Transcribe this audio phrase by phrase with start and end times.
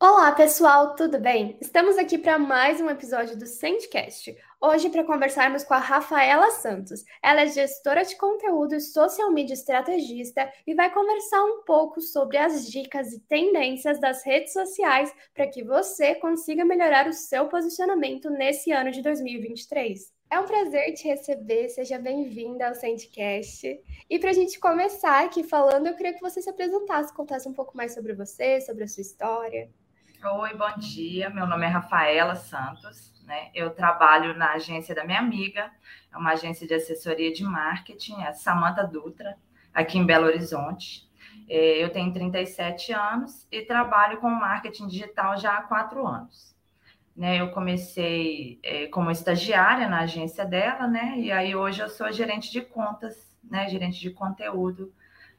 [0.00, 1.58] Olá, pessoal, tudo bem?
[1.60, 4.32] Estamos aqui para mais um episódio do Sendcast.
[4.60, 7.04] Hoje para conversarmos com a Rafaela Santos.
[7.20, 12.36] Ela é gestora de conteúdo e social media estrategista e vai conversar um pouco sobre
[12.36, 18.30] as dicas e tendências das redes sociais para que você consiga melhorar o seu posicionamento
[18.30, 20.12] nesse ano de 2023.
[20.30, 23.82] É um prazer te receber, seja bem-vinda ao Sendcast.
[24.08, 27.52] E para a gente começar aqui falando, eu queria que você se apresentasse, contasse um
[27.52, 29.68] pouco mais sobre você, sobre a sua história.
[30.20, 31.30] Oi, bom dia.
[31.30, 33.14] Meu nome é Rafaela Santos.
[33.24, 33.50] Né?
[33.54, 35.70] Eu trabalho na agência da minha amiga,
[36.12, 39.36] é uma agência de assessoria de marketing, é Samanta Dutra,
[39.72, 41.08] aqui em Belo Horizonte.
[41.48, 46.52] É, eu tenho 37 anos e trabalho com marketing digital já há quatro anos.
[47.16, 51.14] Né, eu comecei é, como estagiária na agência dela, né?
[51.18, 53.68] E aí hoje eu sou gerente de contas, né?
[53.68, 54.92] Gerente de conteúdo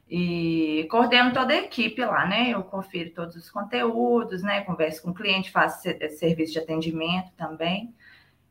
[0.09, 2.49] e coordeno toda a equipe lá, né?
[2.49, 4.61] Eu confiro todos os conteúdos, né?
[4.61, 5.83] Converso com o cliente, faço
[6.17, 7.93] serviço de atendimento também.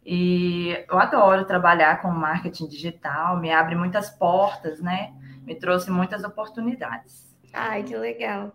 [0.06, 5.12] E eu adoro trabalhar com marketing digital, me abre muitas portas, né?
[5.42, 7.36] Me trouxe muitas oportunidades.
[7.52, 8.52] Ai, que legal.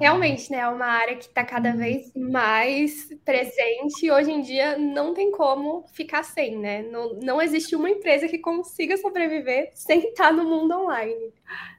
[0.00, 0.58] Realmente, né?
[0.58, 5.30] É uma área que está cada vez mais presente e hoje em dia não tem
[5.30, 6.82] como ficar sem, né?
[6.82, 11.32] Não, não existe uma empresa que consiga sobreviver sem estar no mundo online.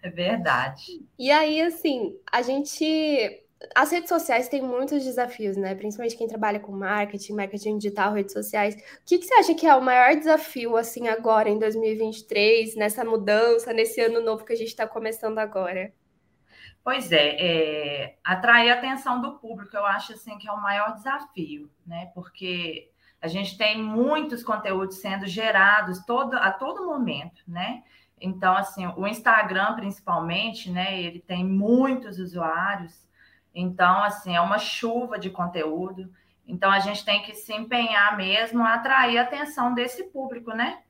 [0.03, 1.03] É verdade.
[1.17, 3.41] E aí, assim, a gente.
[3.73, 5.73] As redes sociais têm muitos desafios, né?
[5.73, 8.75] Principalmente quem trabalha com marketing, marketing digital, redes sociais.
[8.75, 13.03] O que, que você acha que é o maior desafio, assim, agora, em 2023, nessa
[13.03, 15.91] mudança, nesse ano novo que a gente está começando agora?
[16.85, 20.93] Pois é, é, atrair a atenção do público, eu acho assim que é o maior
[20.93, 22.11] desafio, né?
[22.13, 27.81] Porque a gente tem muitos conteúdos sendo gerados todo, a todo momento, né?
[28.21, 31.01] Então, assim, o Instagram, principalmente, né?
[31.01, 32.93] Ele tem muitos usuários,
[33.51, 36.13] então, assim, é uma chuva de conteúdo.
[36.47, 40.83] Então, a gente tem que se empenhar mesmo a atrair a atenção desse público, né?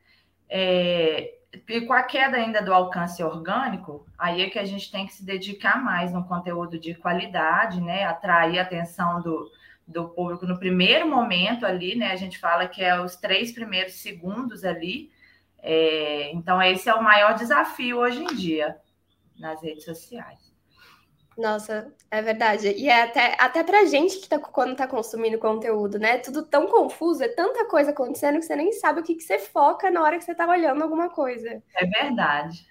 [0.50, 1.34] É,
[1.67, 5.13] e com a queda ainda do alcance orgânico, aí é que a gente tem que
[5.13, 8.03] se dedicar mais no conteúdo de qualidade, né?
[8.03, 9.50] Atrair a atenção do,
[9.88, 12.12] do público no primeiro momento ali, né?
[12.12, 15.12] A gente fala que é os três primeiros segundos ali.
[15.59, 18.78] É, então, esse é o maior desafio hoje em dia
[19.38, 20.44] nas redes sociais.
[21.38, 22.69] Nossa, é verdade.
[22.69, 26.18] E é até, até pra gente que tá, quando tá consumindo conteúdo, né?
[26.18, 29.38] Tudo tão confuso, é tanta coisa acontecendo que você nem sabe o que, que você
[29.38, 31.62] foca na hora que você tá olhando alguma coisa.
[31.75, 32.66] É verdade.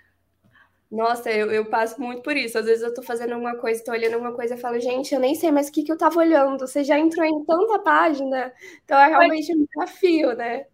[0.91, 2.57] Nossa, eu, eu passo muito por isso.
[2.57, 5.21] Às vezes eu tô fazendo alguma coisa, tô olhando alguma coisa e falo, gente, eu
[5.21, 6.67] nem sei mais o que, que eu tava olhando.
[6.67, 8.53] Você já entrou em tanta página.
[8.85, 10.67] Então é realmente um desafio, né?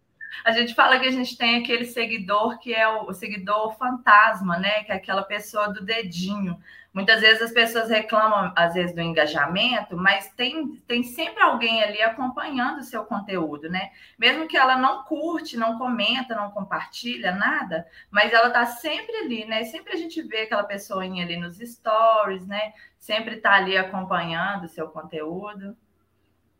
[0.45, 4.57] A gente fala que a gente tem aquele seguidor que é o, o seguidor fantasma,
[4.57, 4.83] né?
[4.83, 6.57] Que é aquela pessoa do dedinho.
[6.93, 12.01] Muitas vezes as pessoas reclamam, às vezes, do engajamento, mas tem, tem sempre alguém ali
[12.01, 13.91] acompanhando o seu conteúdo, né?
[14.19, 19.45] Mesmo que ela não curte, não comenta, não compartilha nada, mas ela tá sempre ali,
[19.45, 19.63] né?
[19.63, 22.73] Sempre a gente vê aquela pessoinha ali nos stories, né?
[22.99, 25.77] Sempre tá ali acompanhando o seu conteúdo.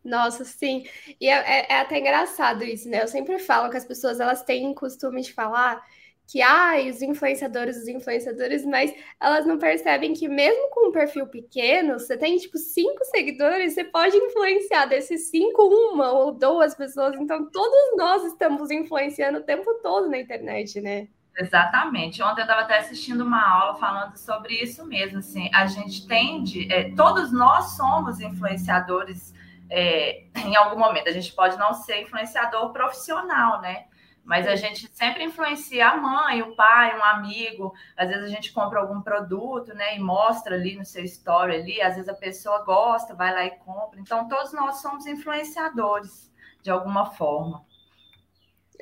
[0.02, 0.84] Nossa, sim.
[1.20, 3.02] E é, é, é, até engraçado isso, né?
[3.02, 5.84] Eu sempre falo que as pessoas elas têm costume de falar
[6.32, 11.26] que ai, os influenciadores, os influenciadores, mas elas não percebem que mesmo com um perfil
[11.26, 17.14] pequeno, você tem tipo cinco seguidores, você pode influenciar desses cinco, uma ou duas pessoas.
[17.16, 21.06] Então, todos nós estamos influenciando o tempo todo na internet, né?
[21.36, 22.22] Exatamente.
[22.22, 25.18] Ontem eu estava até assistindo uma aula falando sobre isso mesmo.
[25.18, 29.34] Assim, a gente tende, é, todos nós somos influenciadores
[29.68, 31.10] é, em algum momento.
[31.10, 33.84] A gente pode não ser influenciador profissional, né?
[34.24, 37.74] Mas a gente sempre influencia a mãe, o pai, um amigo.
[37.96, 41.82] Às vezes a gente compra algum produto, né, e mostra ali no seu story ali.
[41.82, 44.00] Às vezes a pessoa gosta, vai lá e compra.
[44.00, 47.64] Então todos nós somos influenciadores de alguma forma.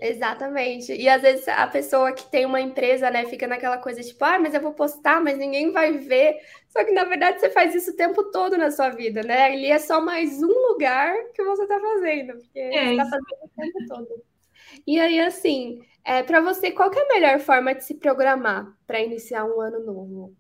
[0.00, 0.92] Exatamente.
[0.94, 4.38] E às vezes a pessoa que tem uma empresa, né, fica naquela coisa tipo, ah,
[4.38, 6.38] mas eu vou postar, mas ninguém vai ver.
[6.68, 9.52] Só que na verdade você faz isso o tempo todo na sua vida, né?
[9.52, 13.44] Ele é só mais um lugar que você está fazendo, porque é você está fazendo
[13.44, 14.29] o tempo todo.
[14.86, 19.00] E aí, assim, é, para você, qual é a melhor forma de se programar para
[19.00, 20.36] iniciar um ano novo?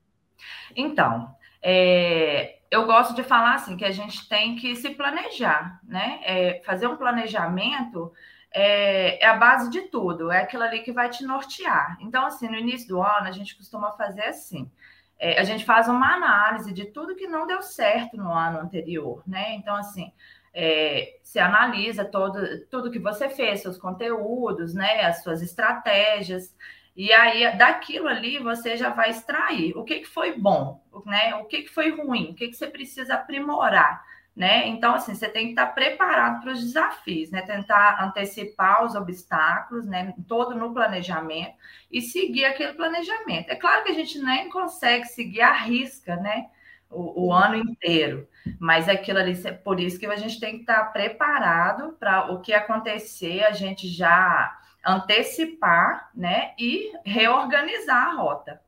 [0.74, 6.20] Então, é, eu gosto de falar assim que a gente tem que se planejar, né?
[6.22, 8.12] É, fazer um planejamento
[8.52, 11.96] é, é, a base de tudo, é aquilo ali que vai te nortear.
[12.00, 14.70] Então, assim, no início do ano, a gente costuma fazer assim.
[15.18, 19.22] É, a gente faz uma análise de tudo que não deu certo no ano anterior,
[19.26, 19.54] né?
[19.54, 20.12] Então, assim,
[20.52, 26.54] é, você analisa todo, tudo que você fez, seus conteúdos, né, as suas estratégias,
[26.96, 31.44] e aí daquilo ali você já vai extrair o que, que foi bom, né, o
[31.44, 34.02] que, que foi ruim, o que, que você precisa aprimorar
[34.34, 34.66] né?
[34.68, 37.42] Então, assim, você tem que estar preparado para os desafios, né?
[37.42, 40.14] Tentar antecipar os obstáculos, né?
[40.28, 41.54] Todo no planejamento
[41.90, 43.50] e seguir aquele planejamento.
[43.50, 46.48] É claro que a gente nem consegue seguir a risca, né?
[46.88, 48.26] O, o ano inteiro,
[48.58, 49.34] mas aquilo ali,
[49.64, 53.88] por isso que a gente tem que estar preparado para o que acontecer, a gente
[53.88, 56.54] já antecipar, né?
[56.58, 58.60] E reorganizar a rota.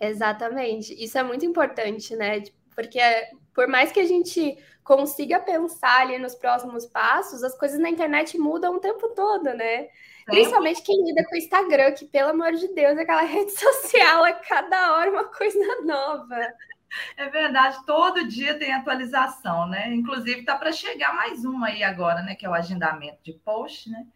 [0.00, 0.92] Exatamente.
[1.02, 2.42] Isso é muito importante, né?
[2.74, 3.00] Porque
[3.54, 8.36] por mais que a gente consiga pensar ali nos próximos passos, as coisas na internet
[8.36, 9.88] mudam o tempo todo, né?
[10.26, 14.32] Principalmente quem lida com o Instagram, que, pelo amor de Deus, aquela rede social, é
[14.32, 16.36] cada hora uma coisa nova.
[17.16, 19.92] É verdade, todo dia tem atualização, né?
[19.94, 22.34] Inclusive, tá para chegar mais uma aí agora, né?
[22.34, 24.06] Que é o agendamento de post, né?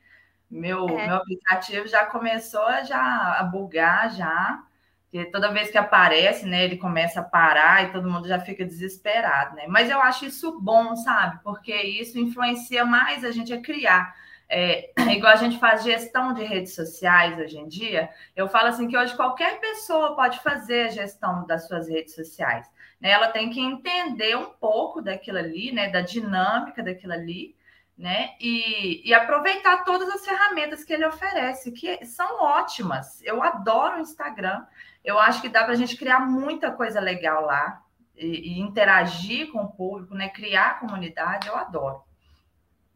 [0.50, 1.06] Meu, é.
[1.06, 4.62] meu aplicativo já começou a, já, a bugar já.
[5.10, 8.64] Porque toda vez que aparece, né, ele começa a parar e todo mundo já fica
[8.64, 9.66] desesperado, né?
[9.66, 11.40] Mas eu acho isso bom, sabe?
[11.42, 14.14] Porque isso influencia mais a gente a criar.
[14.50, 18.88] É, igual a gente faz gestão de redes sociais hoje em dia, eu falo assim
[18.88, 22.66] que hoje qualquer pessoa pode fazer a gestão das suas redes sociais.
[23.00, 23.10] Né?
[23.10, 25.88] Ela tem que entender um pouco daquilo ali, né?
[25.88, 27.54] Da dinâmica daquilo ali,
[27.96, 28.30] né?
[28.40, 33.20] E, e, aproveitar todas as ferramentas que ele oferece, que são ótimas.
[33.22, 34.64] Eu adoro o Instagram.
[35.04, 37.82] Eu acho que dá para a gente criar muita coisa legal lá
[38.16, 40.28] e, e, interagir com o público, né?
[40.28, 42.02] Criar comunidade, eu adoro.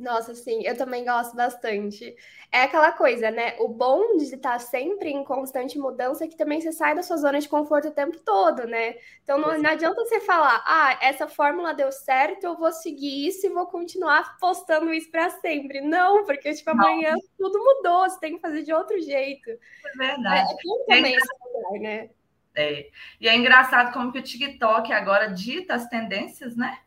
[0.03, 2.15] Nossa, sim, eu também gosto bastante.
[2.51, 3.55] É aquela coisa, né?
[3.61, 7.17] O bom de estar sempre em constante mudança é que também você sai da sua
[7.17, 8.97] zona de conforto o tempo todo, né?
[9.23, 13.47] Então não, não adianta você falar, ah, essa fórmula deu certo, eu vou seguir isso
[13.47, 15.81] e vou continuar postando isso para sempre.
[15.81, 17.21] Não, porque tipo, amanhã não.
[17.39, 19.51] tudo mudou, você tem que fazer de outro jeito.
[19.51, 20.51] É verdade.
[20.51, 22.11] É, é bom também é esse lugar, né?
[22.57, 22.91] É.
[23.21, 26.81] E é engraçado como que o TikTok agora dita as tendências, né?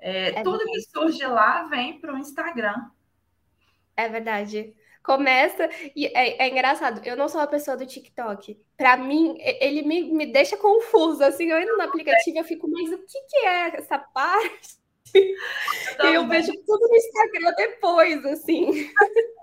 [0.00, 2.76] É, é tudo que surge lá vem para o Instagram.
[3.96, 4.74] É verdade.
[5.02, 7.00] Começa e é, é, engraçado.
[7.04, 8.60] Eu não sou uma pessoa do TikTok.
[8.76, 11.28] Para mim, ele me, me deixa confusa.
[11.28, 14.78] Assim, eu entro no aplicativo, eu fico, mas o que, que é essa parte?
[16.04, 18.92] E eu vejo tudo no Instagram depois, assim.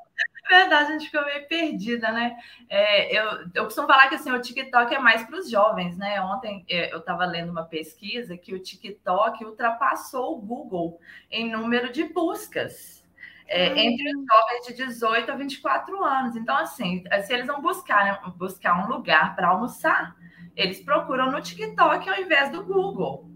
[0.47, 2.37] Verdade, a gente ficou meio perdida, né?
[2.69, 6.21] É, eu, eu costumo falar que assim, o TikTok é mais para os jovens, né?
[6.21, 10.99] Ontem é, eu estava lendo uma pesquisa que o TikTok ultrapassou o Google
[11.31, 13.03] em número de buscas.
[13.47, 16.35] É, entre os jovens de 18 a 24 anos.
[16.35, 20.15] Então, assim, se eles vão buscar, buscar um lugar para almoçar,
[20.55, 23.29] eles procuram no TikTok ao invés do Google.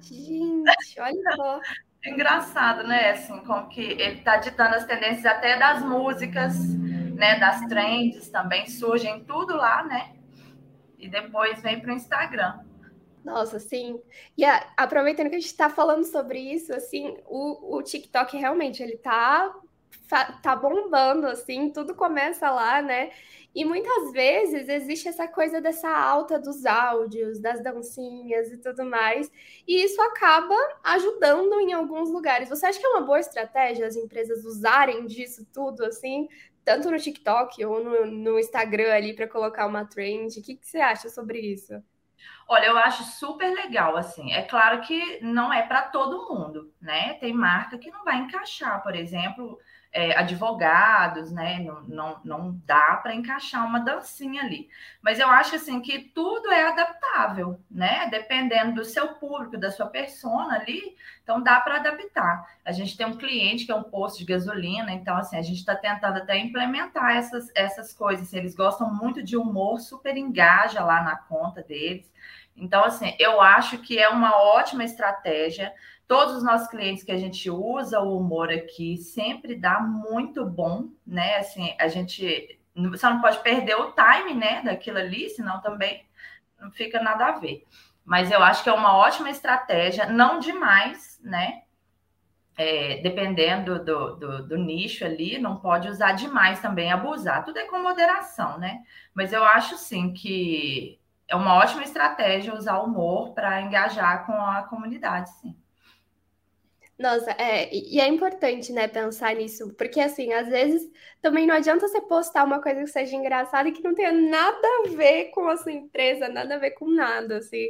[0.00, 1.60] Gente, olha só.
[2.04, 3.10] É engraçado, né?
[3.10, 6.56] Assim, como que ele está ditando as tendências até das músicas,
[7.14, 7.38] né?
[7.38, 10.14] Das trends também surgem tudo lá, né?
[10.98, 12.60] E depois vem para o Instagram.
[13.24, 14.00] Nossa, sim.
[14.36, 18.82] E a, aproveitando que a gente está falando sobre isso, assim, o, o TikTok realmente
[18.82, 19.54] ele tá,
[20.42, 23.10] tá bombando, assim, tudo começa lá, né?
[23.58, 29.28] E muitas vezes existe essa coisa dessa alta dos áudios, das dancinhas e tudo mais,
[29.66, 32.48] e isso acaba ajudando em alguns lugares.
[32.48, 36.28] Você acha que é uma boa estratégia as empresas usarem disso tudo assim,
[36.64, 40.38] tanto no TikTok ou no, no Instagram ali para colocar uma trend?
[40.38, 41.82] O que, que você acha sobre isso?
[42.46, 44.32] Olha, eu acho super legal, assim.
[44.34, 47.14] É claro que não é para todo mundo, né?
[47.14, 49.58] Tem marca que não vai encaixar, por exemplo,
[49.92, 51.58] é, advogados, né?
[51.60, 54.68] Não, não, não dá para encaixar uma dancinha ali.
[55.00, 58.06] Mas eu acho assim que tudo é adaptável, né?
[58.10, 62.46] Dependendo do seu público, da sua persona ali, então dá para adaptar.
[62.64, 65.58] A gente tem um cliente que é um posto de gasolina, então assim, a gente
[65.58, 68.32] está tentando até implementar essas, essas coisas.
[68.32, 72.10] Eles gostam muito de humor, super engaja lá na conta deles.
[72.60, 75.72] Então, assim, eu acho que é uma ótima estratégia
[76.08, 80.88] Todos os nossos clientes que a gente usa o humor aqui sempre dá muito bom,
[81.06, 81.36] né?
[81.36, 82.58] Assim, a gente
[82.96, 86.06] só não pode perder o time, né, daquilo ali, senão também
[86.58, 87.66] não fica nada a ver.
[88.04, 91.62] Mas eu acho que é uma ótima estratégia, não demais, né?
[92.56, 97.44] É, dependendo do, do, do, nicho ali, não pode usar demais também, abusar.
[97.44, 98.82] Tudo é com moderação, né?
[99.14, 100.98] Mas eu acho sim que
[101.28, 105.54] é uma ótima estratégia usar o humor para engajar com a comunidade, sim.
[106.98, 110.82] Nossa, é, e é importante, né, pensar nisso, porque assim, às vezes
[111.22, 114.66] também não adianta você postar uma coisa que seja engraçada e que não tenha nada
[114.84, 117.68] a ver com a sua empresa, nada a ver com nada, assim.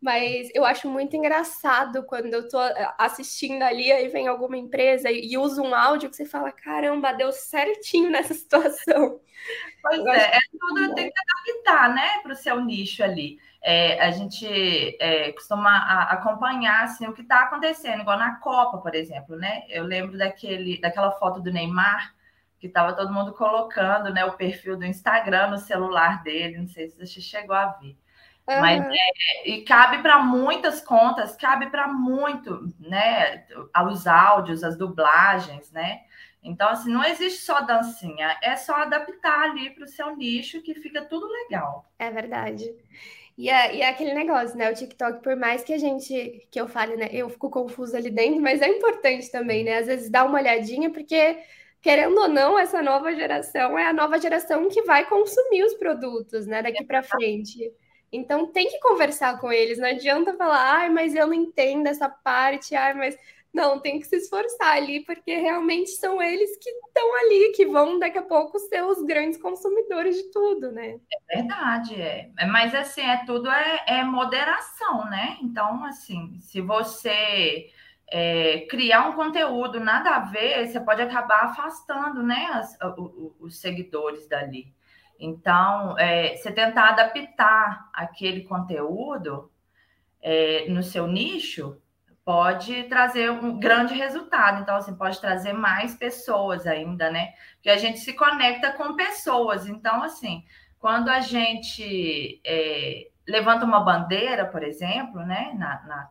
[0.00, 2.58] Mas eu acho muito engraçado quando eu tô
[2.96, 7.30] assistindo ali, aí vem alguma empresa e, usa um áudio que você fala: caramba, deu
[7.32, 9.20] certinho nessa situação.
[9.82, 13.38] Pois é, é tudo tem que adaptar, né, para o seu nicho ali.
[13.62, 14.46] É, a gente
[14.98, 19.64] é, costuma acompanhar assim, o que está acontecendo, igual na Copa, por exemplo, né?
[19.68, 22.14] Eu lembro daquele, daquela foto do Neymar,
[22.58, 26.88] que estava todo mundo colocando né, o perfil do Instagram no celular dele, não sei
[26.88, 27.96] se você chegou a ver.
[28.50, 28.60] Uhum.
[28.60, 33.44] Mas é, e cabe para muitas contas, cabe para muito, né?
[33.86, 36.00] Os áudios, as dublagens, né?
[36.42, 40.74] Então, assim, não existe só dancinha, é só adaptar ali para o seu nicho que
[40.74, 41.88] fica tudo legal.
[41.98, 42.74] É verdade.
[43.38, 44.70] E é, e é aquele negócio, né?
[44.70, 47.08] O TikTok, por mais que a gente, que eu fale, né?
[47.12, 49.78] Eu fico confusa ali dentro, mas é importante também, né?
[49.78, 51.38] Às vezes dar uma olhadinha, porque
[51.80, 56.46] querendo ou não, essa nova geração é a nova geração que vai consumir os produtos,
[56.46, 57.72] né, daqui para frente.
[58.12, 62.08] Então tem que conversar com eles, não adianta falar, ai, mas eu não entendo essa
[62.08, 63.16] parte, ai, mas
[63.52, 67.98] não, tem que se esforçar ali, porque realmente são eles que estão ali, que vão
[67.98, 71.00] daqui a pouco ser os grandes consumidores de tudo, né?
[71.28, 72.30] É verdade, é.
[72.48, 75.36] Mas assim, é tudo é, é moderação, né?
[75.42, 77.70] Então, assim, se você
[78.06, 82.78] é, criar um conteúdo nada a ver, você pode acabar afastando né, as,
[83.40, 84.72] os seguidores dali.
[85.20, 89.52] Então, é, você tentar adaptar aquele conteúdo
[90.22, 91.80] é, no seu nicho
[92.24, 94.62] pode trazer um grande resultado.
[94.62, 97.34] Então, assim, pode trazer mais pessoas ainda, né?
[97.54, 99.66] Porque a gente se conecta com pessoas.
[99.66, 100.44] Então, assim,
[100.78, 106.10] quando a gente é, levanta uma bandeira, por exemplo, né, na, na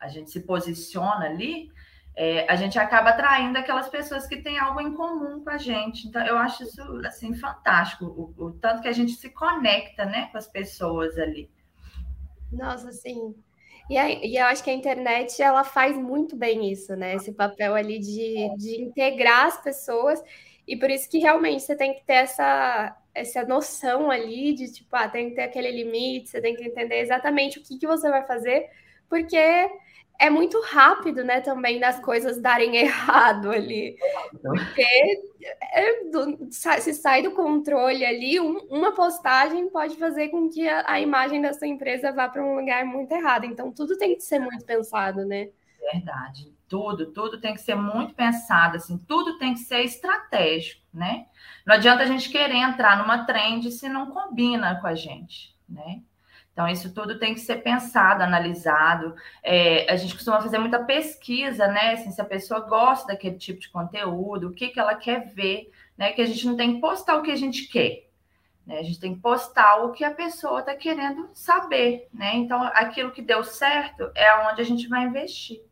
[0.00, 1.70] a gente se posiciona ali,
[2.14, 6.06] é, a gente acaba atraindo aquelas pessoas que têm algo em comum com a gente.
[6.06, 10.28] Então, eu acho isso assim fantástico, o, o tanto que a gente se conecta né,
[10.30, 11.50] com as pessoas ali.
[12.52, 13.34] Nossa, sim.
[13.88, 17.14] E, e eu acho que a internet ela faz muito bem isso, né?
[17.14, 20.22] Esse papel ali de, de integrar as pessoas.
[20.66, 24.94] E por isso que realmente você tem que ter essa, essa noção ali de tipo,
[24.94, 28.08] ah, tem que ter aquele limite, você tem que entender exatamente o que, que você
[28.08, 28.70] vai fazer,
[29.08, 29.68] porque
[30.22, 33.96] é muito rápido, né, também das coisas darem errado ali.
[34.40, 34.86] Porque
[35.74, 40.84] é do, se sai do controle ali, um, uma postagem pode fazer com que a,
[40.86, 43.46] a imagem da sua empresa vá para um lugar muito errado.
[43.46, 45.48] Então, tudo tem que ser muito pensado, né?
[45.92, 46.54] Verdade.
[46.68, 51.26] Tudo, tudo tem que ser muito pensado, assim, tudo tem que ser estratégico, né?
[51.66, 56.00] Não adianta a gente querer entrar numa trend se não combina com a gente, né?
[56.52, 59.14] Então, isso tudo tem que ser pensado, analisado.
[59.42, 61.94] É, a gente costuma fazer muita pesquisa, né?
[61.94, 65.70] Assim, se a pessoa gosta daquele tipo de conteúdo, o que, que ela quer ver,
[65.96, 66.12] né?
[66.12, 68.06] Que a gente não tem que postar o que a gente quer.
[68.66, 68.78] Né?
[68.78, 72.36] A gente tem que postar o que a pessoa está querendo saber, né?
[72.36, 75.62] Então, aquilo que deu certo é onde a gente vai investir.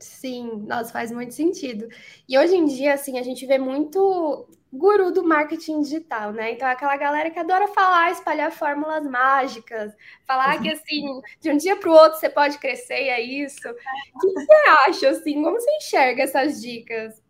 [0.00, 1.88] Sim, nossa, faz muito sentido.
[2.28, 6.52] E hoje em dia, assim, a gente vê muito guru do marketing digital, né?
[6.52, 9.94] Então, aquela galera que adora falar, espalhar fórmulas mágicas,
[10.26, 13.68] falar que, assim, de um dia para o outro você pode crescer e é isso.
[13.68, 14.54] O que você
[14.86, 15.42] acha, assim?
[15.42, 17.22] Como você enxerga essas dicas?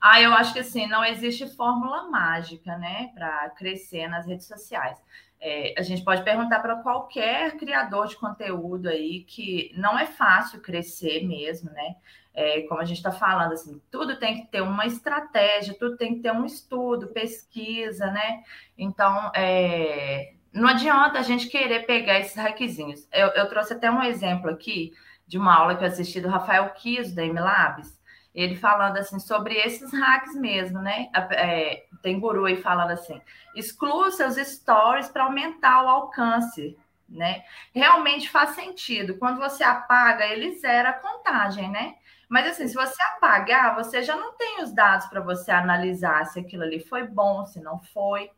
[0.00, 4.98] Ah, eu acho que, assim, não existe fórmula mágica, né, para crescer nas redes sociais.
[5.44, 10.60] É, a gente pode perguntar para qualquer criador de conteúdo aí que não é fácil
[10.60, 11.96] crescer mesmo, né?
[12.32, 16.14] É, como a gente está falando, assim, tudo tem que ter uma estratégia, tudo tem
[16.14, 18.44] que ter um estudo, pesquisa, né?
[18.78, 23.08] Então, é, não adianta a gente querer pegar esses hackezinhos.
[23.12, 24.92] Eu, eu, trouxe até um exemplo aqui
[25.26, 28.00] de uma aula que eu assisti do Rafael Kiso, da MLabs,
[28.34, 31.08] ele falando assim sobre esses hacks mesmo, né?
[31.32, 33.20] É, tem guru aí falando assim:
[33.54, 36.76] exclua seus stories para aumentar o alcance,
[37.08, 37.42] né?
[37.74, 39.18] Realmente faz sentido.
[39.18, 41.94] Quando você apaga, ele zera a contagem, né?
[42.28, 46.40] Mas assim, se você apagar, você já não tem os dados para você analisar se
[46.40, 48.30] aquilo ali foi bom, se não foi,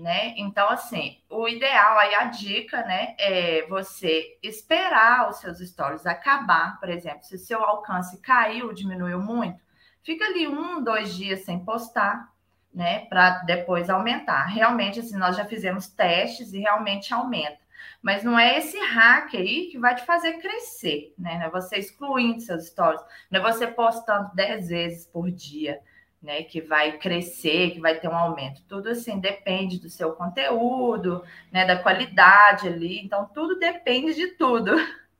[0.00, 0.34] né?
[0.36, 6.80] Então, assim, o ideal aí, a dica, né, é você esperar os seus stories acabar,
[6.80, 9.60] por exemplo, se seu alcance caiu, diminuiu muito,
[10.02, 12.32] fica ali um, dois dias sem postar,
[12.72, 14.46] né, para depois aumentar.
[14.46, 17.60] Realmente, assim, nós já fizemos testes e realmente aumenta.
[18.02, 21.38] Mas não é esse hack aí que vai te fazer crescer, né?
[21.38, 25.80] Não é você excluindo seus stories, não é você postando 10 vezes por dia,
[26.22, 26.42] né?
[26.42, 28.62] Que vai crescer, que vai ter um aumento.
[28.68, 31.64] Tudo assim depende do seu conteúdo, né?
[31.64, 33.00] Da qualidade ali.
[33.04, 34.72] Então, tudo depende de tudo.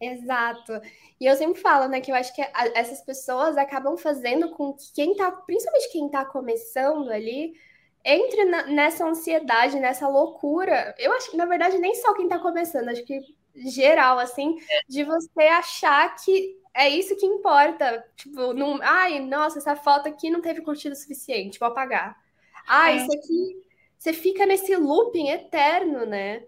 [0.00, 0.72] Exato.
[1.20, 2.42] E eu sempre falo, né, que eu acho que
[2.74, 7.54] essas pessoas acabam fazendo com que quem tá, principalmente quem tá começando ali,
[8.04, 10.94] entre na, nessa ansiedade, nessa loucura.
[10.98, 13.20] Eu acho que, na verdade, nem só quem está começando, acho que
[13.54, 14.56] geral, assim,
[14.88, 18.04] de você achar que é isso que importa.
[18.16, 22.16] Tipo, não, ai, nossa, essa foto aqui não teve curtida suficiente, vou apagar.
[22.66, 22.96] Ah, é.
[22.96, 23.62] isso aqui.
[23.96, 26.42] Você fica nesse looping eterno, né?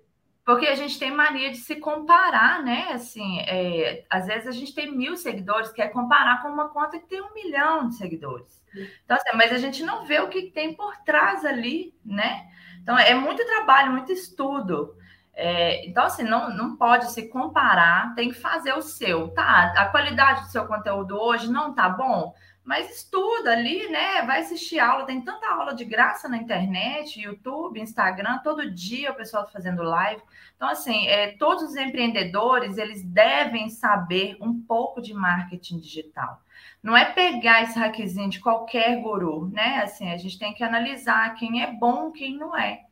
[0.44, 2.88] Porque a gente tem mania de se comparar, né?
[2.92, 7.08] Assim, é, às vezes a gente tem mil seguidores, quer comparar com uma conta que
[7.08, 8.62] tem um milhão de seguidores.
[9.04, 12.46] Então, assim, mas a gente não vê o que tem por trás ali, né?
[12.80, 14.94] Então, é muito trabalho, muito estudo.
[15.38, 19.74] É, então, assim, não, não pode se comparar, tem que fazer o seu, tá?
[19.76, 24.22] A qualidade do seu conteúdo hoje não tá bom, mas estuda ali, né?
[24.22, 29.14] Vai assistir aula, tem tanta aula de graça na internet, YouTube, Instagram, todo dia o
[29.14, 30.22] pessoal fazendo live.
[30.56, 36.40] Então, assim, é, todos os empreendedores, eles devem saber um pouco de marketing digital.
[36.82, 39.82] Não é pegar esse hackzinho de qualquer guru, né?
[39.82, 42.85] Assim, a gente tem que analisar quem é bom, quem não é.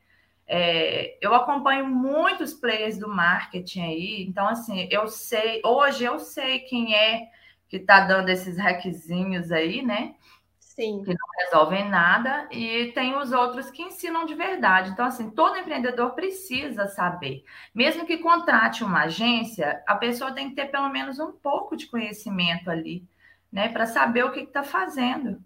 [0.46, 6.60] É, eu acompanho muitos players do marketing aí, então assim, eu sei, hoje eu sei
[6.60, 7.28] quem é
[7.68, 10.14] que está dando esses hackzinhos aí, né?
[10.60, 11.02] Sim.
[11.04, 14.90] Que não resolvem nada, e tem os outros que ensinam de verdade.
[14.90, 17.44] Então, assim, todo empreendedor precisa saber.
[17.72, 21.86] Mesmo que contrate uma agência, a pessoa tem que ter pelo menos um pouco de
[21.86, 23.04] conhecimento ali,
[23.52, 23.68] né?
[23.68, 25.40] Para saber o que está fazendo.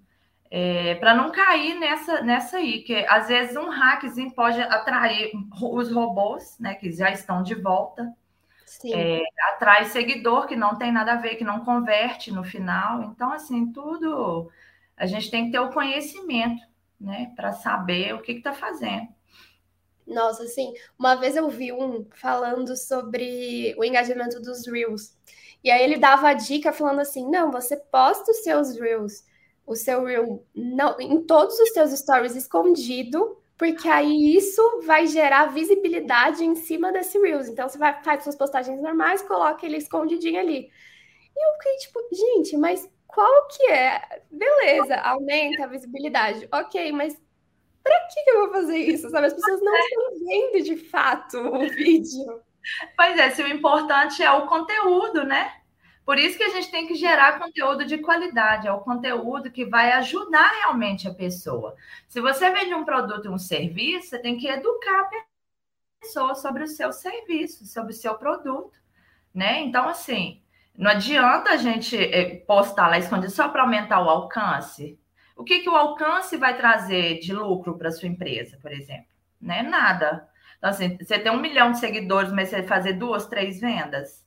[0.50, 5.92] É, para não cair nessa, nessa aí, que às vezes um hackzinho pode atrair os
[5.92, 8.14] robôs, né, que já estão de volta,
[8.86, 9.20] é,
[9.52, 13.02] atrai seguidor que não tem nada a ver, que não converte no final.
[13.02, 14.50] Então, assim, tudo
[14.96, 16.62] a gente tem que ter o conhecimento,
[16.98, 19.08] né, para saber o que está fazendo.
[20.06, 25.14] Nossa, assim, uma vez eu vi um falando sobre o engajamento dos Reels.
[25.62, 29.24] E aí ele dava a dica falando assim: não, você posta os seus Reels
[29.68, 35.46] o seu reel não, em todos os seus stories escondido, porque aí isso vai gerar
[35.46, 37.48] visibilidade em cima desse reels.
[37.48, 40.70] Então você vai faz suas postagens normais, coloca ele escondidinho ali.
[41.36, 44.22] E eu fiquei tipo, gente, mas qual que é?
[44.30, 46.48] Beleza, aumenta a visibilidade.
[46.52, 47.16] OK, mas
[47.82, 49.10] para que, que eu vou fazer isso?
[49.10, 52.42] Sabe, as pessoas não estão vendo de fato o vídeo.
[52.96, 55.57] Pois é, se o importante é o conteúdo, né?
[56.08, 59.66] Por isso que a gente tem que gerar conteúdo de qualidade, é o conteúdo que
[59.66, 61.76] vai ajudar realmente a pessoa.
[62.08, 65.10] Se você vende um produto um serviço, você tem que educar a
[66.00, 68.72] pessoa sobre o seu serviço, sobre o seu produto,
[69.34, 69.60] né?
[69.60, 70.40] Então, assim,
[70.74, 74.98] não adianta a gente eh, postar lá escondido só para aumentar o alcance.
[75.36, 79.12] O que, que o alcance vai trazer de lucro para sua empresa, por exemplo?
[79.38, 79.62] Né?
[79.62, 80.26] Nada.
[80.56, 84.26] Então, assim, você tem um milhão de seguidores, mas você fazer duas, três vendas,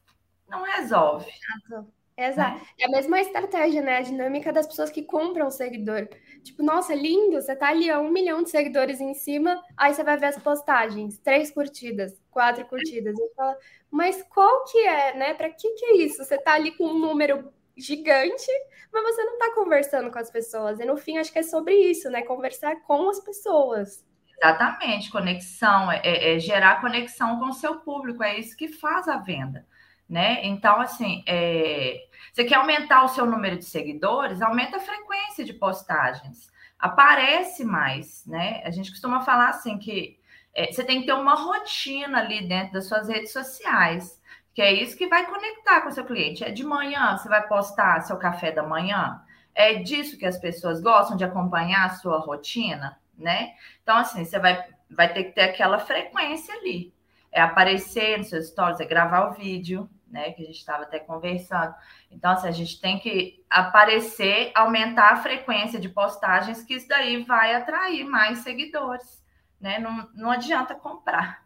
[0.51, 1.31] não resolve.
[1.31, 1.91] Exato.
[2.17, 2.59] Exato.
[2.59, 2.67] Né?
[2.79, 3.97] É a mesma estratégia, né?
[3.97, 6.07] A dinâmica das pessoas que compram o seguidor.
[6.43, 10.03] Tipo, nossa, lindo, você tá ali a um milhão de seguidores em cima, aí você
[10.03, 13.17] vai ver as postagens, três curtidas, quatro curtidas.
[13.17, 13.57] E fala,
[13.89, 15.33] mas qual que é, né?
[15.33, 16.23] Para que que é isso?
[16.23, 18.51] Você tá ali com um número gigante,
[18.91, 20.79] mas você não tá conversando com as pessoas.
[20.79, 22.21] E no fim, acho que é sobre isso, né?
[22.23, 24.05] Conversar com as pessoas.
[24.37, 29.17] Exatamente, conexão, é, é gerar conexão com o seu público, é isso que faz a
[29.17, 29.67] venda
[30.11, 30.41] né?
[30.43, 32.05] Então, assim, é...
[32.33, 38.25] você quer aumentar o seu número de seguidores, aumenta a frequência de postagens, aparece mais,
[38.25, 38.61] né?
[38.65, 40.19] A gente costuma falar assim que
[40.53, 44.21] é, você tem que ter uma rotina ali dentro das suas redes sociais,
[44.53, 46.43] que é isso que vai conectar com o seu cliente.
[46.43, 49.21] É de manhã, você vai postar seu café da manhã,
[49.55, 53.53] é disso que as pessoas gostam de acompanhar a sua rotina, né?
[53.81, 56.93] Então, assim, você vai, vai ter que ter aquela frequência ali.
[57.31, 60.31] É aparecer nos seus stories, é gravar o vídeo, né?
[60.31, 61.73] Que a gente estava até conversando.
[62.11, 67.23] Então, assim, a gente tem que aparecer, aumentar a frequência de postagens, que isso daí
[67.23, 69.23] vai atrair mais seguidores,
[69.59, 69.79] né?
[69.79, 71.45] Não, não adianta comprar.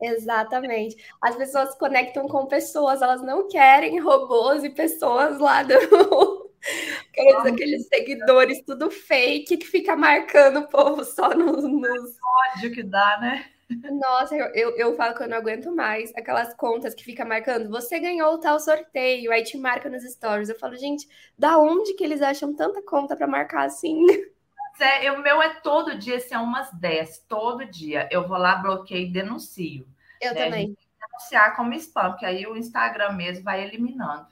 [0.00, 0.96] Exatamente.
[1.20, 5.72] As pessoas se conectam com pessoas, elas não querem robôs e pessoas lá do.
[7.10, 11.64] Aqueles, aqueles seguidores tudo fake que fica marcando o povo só nos.
[11.64, 12.16] nos...
[12.54, 13.51] ódio que dá, né?
[13.90, 17.68] Nossa, eu, eu, eu, falo que eu não aguento mais aquelas contas que fica marcando,
[17.68, 20.48] você ganhou tal sorteio, aí te marca nos stories.
[20.48, 21.08] Eu falo, gente,
[21.38, 24.06] da onde que eles acham tanta conta para marcar assim?
[24.80, 28.08] É, o meu é todo dia, assim, é umas 10, todo dia.
[28.10, 29.86] Eu vou lá, bloqueio e denuncio.
[30.20, 30.44] Eu né?
[30.44, 30.76] também.
[30.98, 34.28] denunciar como spam, porque aí o Instagram mesmo vai eliminando.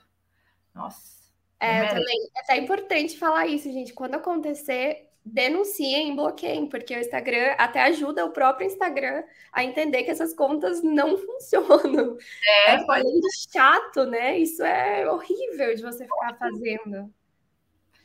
[0.73, 1.21] Nossa.
[1.59, 2.31] É, eu também.
[2.35, 3.93] É até importante falar isso, gente.
[3.93, 10.11] Quando acontecer, denunciem, bloqueiem, porque o Instagram até ajuda o próprio Instagram a entender que
[10.11, 12.17] essas contas não funcionam.
[12.43, 14.37] É, é além de chato, né?
[14.37, 17.13] Isso é horrível de você ficar fazendo.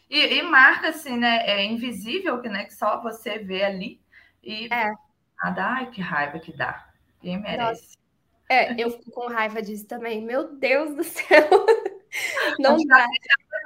[0.08, 1.44] E, e, marca assim, né?
[1.46, 4.00] É invisível, que, né, que só você vê ali.
[4.42, 4.92] E é.
[5.42, 6.88] nada, ai, que raiva que dá.
[7.20, 7.58] Quem merece.
[7.58, 7.96] Nossa.
[8.48, 10.22] É, eu fico com raiva disso também.
[10.22, 11.48] Meu Deus do céu.
[12.58, 13.06] Não dá.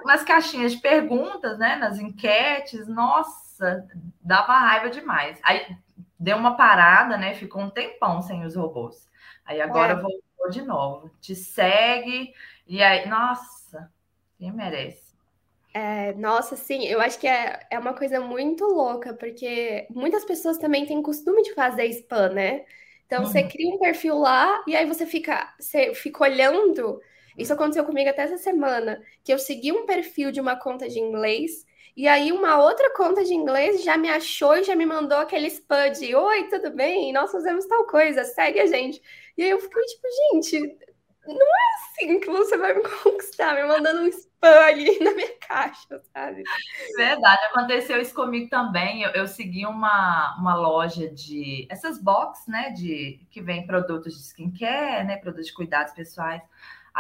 [0.05, 1.77] Nas caixinhas de perguntas, né?
[1.77, 3.87] Nas enquetes, nossa,
[4.21, 5.39] dava raiva demais.
[5.43, 5.77] Aí
[6.19, 7.35] deu uma parada, né?
[7.35, 9.09] Ficou um tempão sem os robôs.
[9.45, 9.97] Aí agora é.
[9.97, 11.11] voltou de novo.
[11.21, 12.33] Te segue,
[12.67, 13.91] e aí, nossa,
[14.39, 15.11] quem merece?
[15.75, 20.59] É, nossa, sim, eu acho que é, é uma coisa muito louca, porque muitas pessoas
[20.59, 22.65] também têm costume de fazer spam, né?
[23.07, 23.27] Então, uhum.
[23.27, 27.01] você cria um perfil lá e aí você fica, você fica olhando.
[27.41, 30.99] Isso aconteceu comigo até essa semana, que eu segui um perfil de uma conta de
[30.99, 31.65] inglês
[31.97, 35.49] e aí uma outra conta de inglês já me achou e já me mandou aquele
[35.49, 37.13] spam de Oi, tudo bem?
[37.13, 39.03] Nós fazemos tal coisa, segue a gente.
[39.37, 40.79] E aí eu fiquei tipo, gente,
[41.27, 44.31] não é assim que você vai me conquistar, me mandando um spam
[44.65, 46.43] ali na minha caixa, sabe?
[46.97, 49.03] Verdade, aconteceu isso comigo também.
[49.03, 52.71] Eu, eu segui uma, uma loja de essas box, né?
[52.71, 55.17] De que vem produtos de skincare, né?
[55.17, 56.43] Produtos de cuidados pessoais.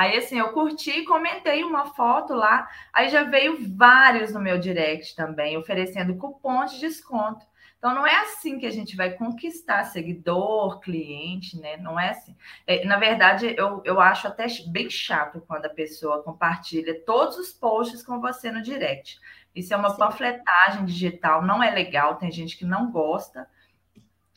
[0.01, 5.15] Aí, assim, eu curti, comentei uma foto lá, aí já veio vários no meu direct
[5.15, 7.45] também, oferecendo cupom de desconto.
[7.77, 11.77] Então, não é assim que a gente vai conquistar seguidor, cliente, né?
[11.77, 12.35] Não é assim.
[12.67, 17.53] É, na verdade, eu, eu acho até bem chato quando a pessoa compartilha todos os
[17.53, 19.21] posts com você no direct.
[19.55, 19.99] Isso é uma Sim.
[19.99, 23.47] panfletagem digital, não é legal, tem gente que não gosta.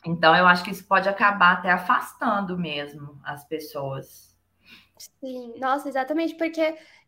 [0.04, 4.33] Então, eu acho que isso pode acabar até afastando mesmo as pessoas.
[5.20, 6.60] Sim, nossa, exatamente, porque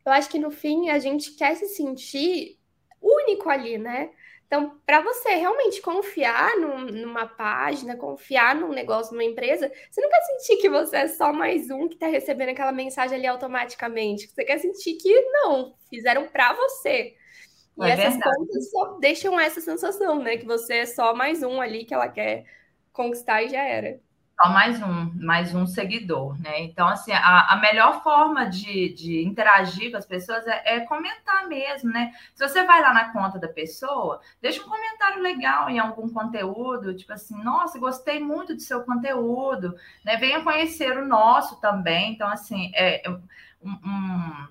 [0.04, 2.58] eu acho que no fim a gente quer se sentir
[3.00, 4.10] único ali, né?
[4.46, 10.08] Então, para você realmente confiar num, numa página, confiar num negócio, numa empresa, você não
[10.08, 14.28] quer sentir que você é só mais um que está recebendo aquela mensagem ali automaticamente.
[14.28, 17.16] Você quer sentir que não, fizeram para você.
[17.78, 18.36] E é essas verdade.
[18.36, 20.36] contas só deixam essa sensação, né?
[20.38, 22.44] Que você é só mais um ali que ela quer
[22.92, 24.00] conquistar e já era.
[24.38, 26.60] Só mais um, mais um seguidor, né?
[26.60, 31.48] Então, assim, a, a melhor forma de, de interagir com as pessoas é, é, comentar
[31.48, 32.12] mesmo, né?
[32.34, 36.94] Se você vai lá na conta da pessoa, deixa um comentário legal em algum conteúdo,
[36.94, 40.18] tipo assim, nossa, gostei muito do seu conteúdo, né?
[40.18, 42.12] Venha conhecer o nosso também.
[42.12, 43.08] Então, assim, é
[43.62, 44.48] um, um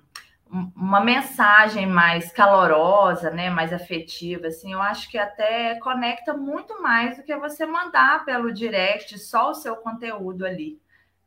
[0.50, 7.16] uma mensagem mais calorosa, né, mais afetiva, assim, eu acho que até conecta muito mais
[7.16, 10.80] do que você mandar pelo direct só o seu conteúdo ali,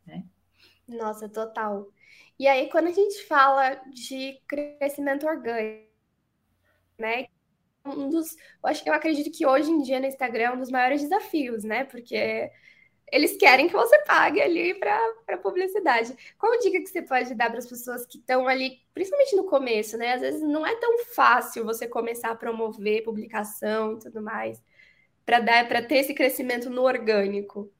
[0.06, 0.24] né?
[0.88, 1.88] Nossa, total.
[2.40, 5.90] E aí, quando a gente fala de crescimento orgânico,
[6.98, 7.28] né,
[7.86, 10.60] um dos, eu acho que eu acredito que hoje em dia no Instagram é um
[10.60, 12.52] dos maiores desafios, né, porque
[13.12, 16.16] eles querem que você pague ali para publicidade.
[16.38, 19.98] Qual dica que você pode dar para as pessoas que estão ali, principalmente no começo,
[19.98, 20.14] né?
[20.14, 24.62] Às vezes não é tão fácil você começar a promover publicação e tudo mais,
[25.26, 27.72] para dar para ter esse crescimento no orgânico.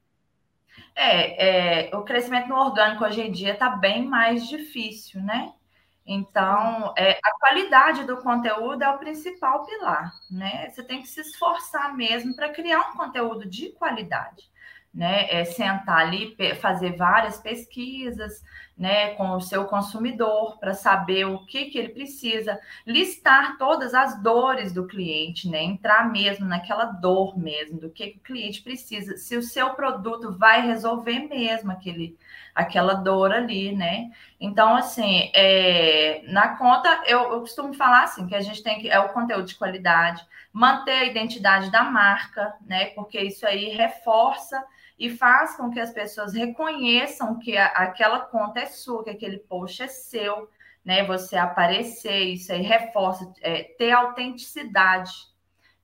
[0.96, 5.54] É, é, o crescimento no orgânico hoje em dia está bem mais difícil, né?
[6.06, 10.70] Então, é, a qualidade do conteúdo é o principal pilar, né?
[10.70, 14.49] Você tem que se esforçar mesmo para criar um conteúdo de qualidade
[14.94, 18.42] né, é sentar ali, fazer várias pesquisas,
[18.80, 24.24] né, com o seu consumidor para saber o que, que ele precisa, listar todas as
[24.24, 29.18] dores do cliente, né, entrar mesmo naquela dor mesmo do que, que o cliente precisa,
[29.18, 32.18] se o seu produto vai resolver mesmo aquele,
[32.56, 34.12] aquela dor ali, né?
[34.40, 38.90] Então, assim, é, na conta eu, eu costumo falar assim que a gente tem que
[38.90, 42.86] é o conteúdo de qualidade, manter a identidade da marca, né?
[42.88, 44.64] Porque isso aí reforça
[45.00, 49.38] e faz com que as pessoas reconheçam que a, aquela conta é sua, que aquele
[49.38, 50.50] post é seu,
[50.84, 51.06] né?
[51.06, 55.12] Você aparecer, isso aí reforça, é, ter autenticidade,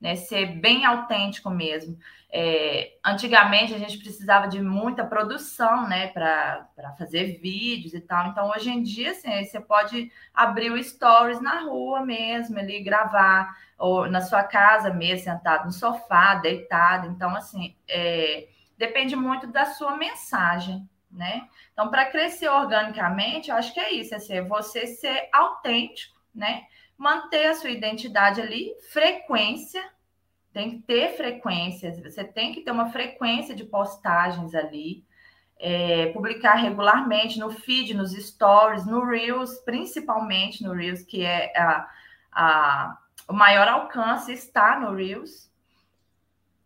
[0.01, 0.17] né?
[0.17, 1.97] Ser bem autêntico mesmo.
[2.29, 8.27] É, antigamente a gente precisava de muita produção, né, para fazer vídeos e tal.
[8.27, 13.55] Então, hoje em dia, assim, você pode abrir o stories na rua mesmo, ali, gravar,
[13.77, 17.07] ou na sua casa mesmo, sentado no sofá, deitado.
[17.07, 21.47] Então, assim, é, depende muito da sua mensagem, né?
[21.73, 26.63] Então, para crescer organicamente, eu acho que é isso, é ser, você ser autêntico, né?
[26.97, 29.83] Manter a sua identidade ali, frequência,
[30.53, 35.03] tem que ter frequência, você tem que ter uma frequência de postagens ali,
[35.57, 41.89] é, publicar regularmente no feed, nos stories, no Reels, principalmente no Reels, que é a,
[42.31, 45.51] a, o maior alcance está no Reels,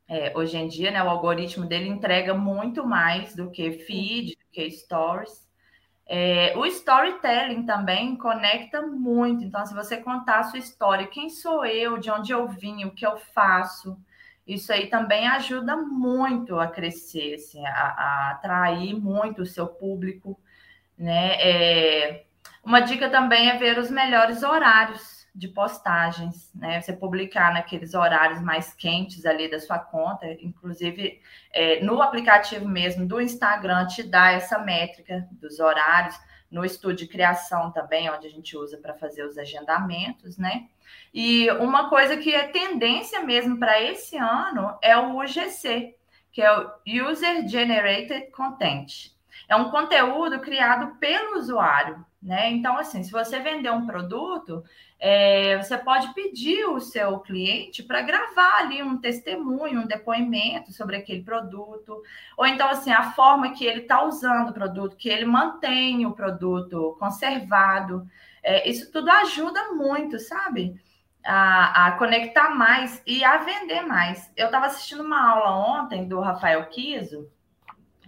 [0.09, 4.45] é, hoje em dia, né, o algoritmo dele entrega muito mais do que feed, do
[4.51, 5.47] que stories.
[6.07, 9.43] É, o storytelling também conecta muito.
[9.43, 12.91] Então, se você contar a sua história, quem sou eu, de onde eu vim, o
[12.95, 13.95] que eu faço,
[14.47, 20.39] isso aí também ajuda muito a crescer, assim, a, a atrair muito o seu público,
[20.97, 21.35] né?
[21.39, 22.25] É,
[22.63, 26.81] uma dica também é ver os melhores horários de postagens, né?
[26.81, 33.07] Você publicar naqueles horários mais quentes ali da sua conta, inclusive é, no aplicativo mesmo
[33.07, 36.19] do Instagram te dá essa métrica dos horários,
[36.51, 40.67] no estúdio de criação também, onde a gente usa para fazer os agendamentos, né?
[41.13, 45.95] E uma coisa que é tendência mesmo para esse ano é o UGC,
[46.31, 46.71] que é o
[47.07, 49.11] User Generated Content.
[49.47, 52.49] É um conteúdo criado pelo usuário, né?
[52.51, 54.63] Então, assim, se você vender um produto,
[54.99, 60.97] é, você pode pedir o seu cliente para gravar ali um testemunho, um depoimento sobre
[60.97, 62.03] aquele produto,
[62.37, 66.11] ou então, assim, a forma que ele está usando o produto, que ele mantém o
[66.11, 68.05] produto conservado.
[68.43, 70.75] É, isso tudo ajuda muito, sabe?
[71.23, 74.31] A, a, conectar mais e a vender mais.
[74.35, 77.29] Eu estava assistindo uma aula ontem do Rafael Kiso,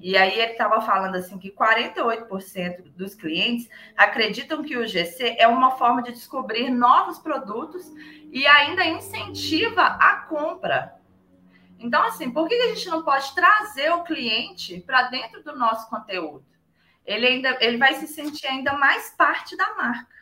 [0.01, 5.47] e aí ele estava falando assim que 48% dos clientes acreditam que o GC é
[5.47, 7.85] uma forma de descobrir novos produtos
[8.31, 10.99] e ainda incentiva a compra.
[11.77, 15.87] Então, assim, por que a gente não pode trazer o cliente para dentro do nosso
[15.87, 16.45] conteúdo?
[17.05, 20.15] Ele ainda ele vai se sentir ainda mais parte da marca.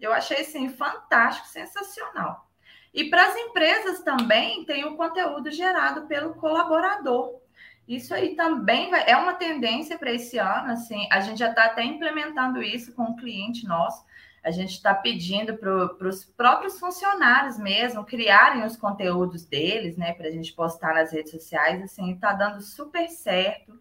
[0.00, 2.48] Eu achei assim fantástico, sensacional.
[2.94, 7.40] E para as empresas também tem o conteúdo gerado pelo colaborador.
[7.88, 11.64] Isso aí também vai, é uma tendência para esse ano, assim, a gente já está
[11.64, 14.04] até implementando isso com um cliente nosso.
[14.44, 20.28] A gente está pedindo para os próprios funcionários mesmo criarem os conteúdos deles, né, para
[20.28, 23.80] a gente postar nas redes sociais, assim, está dando super certo.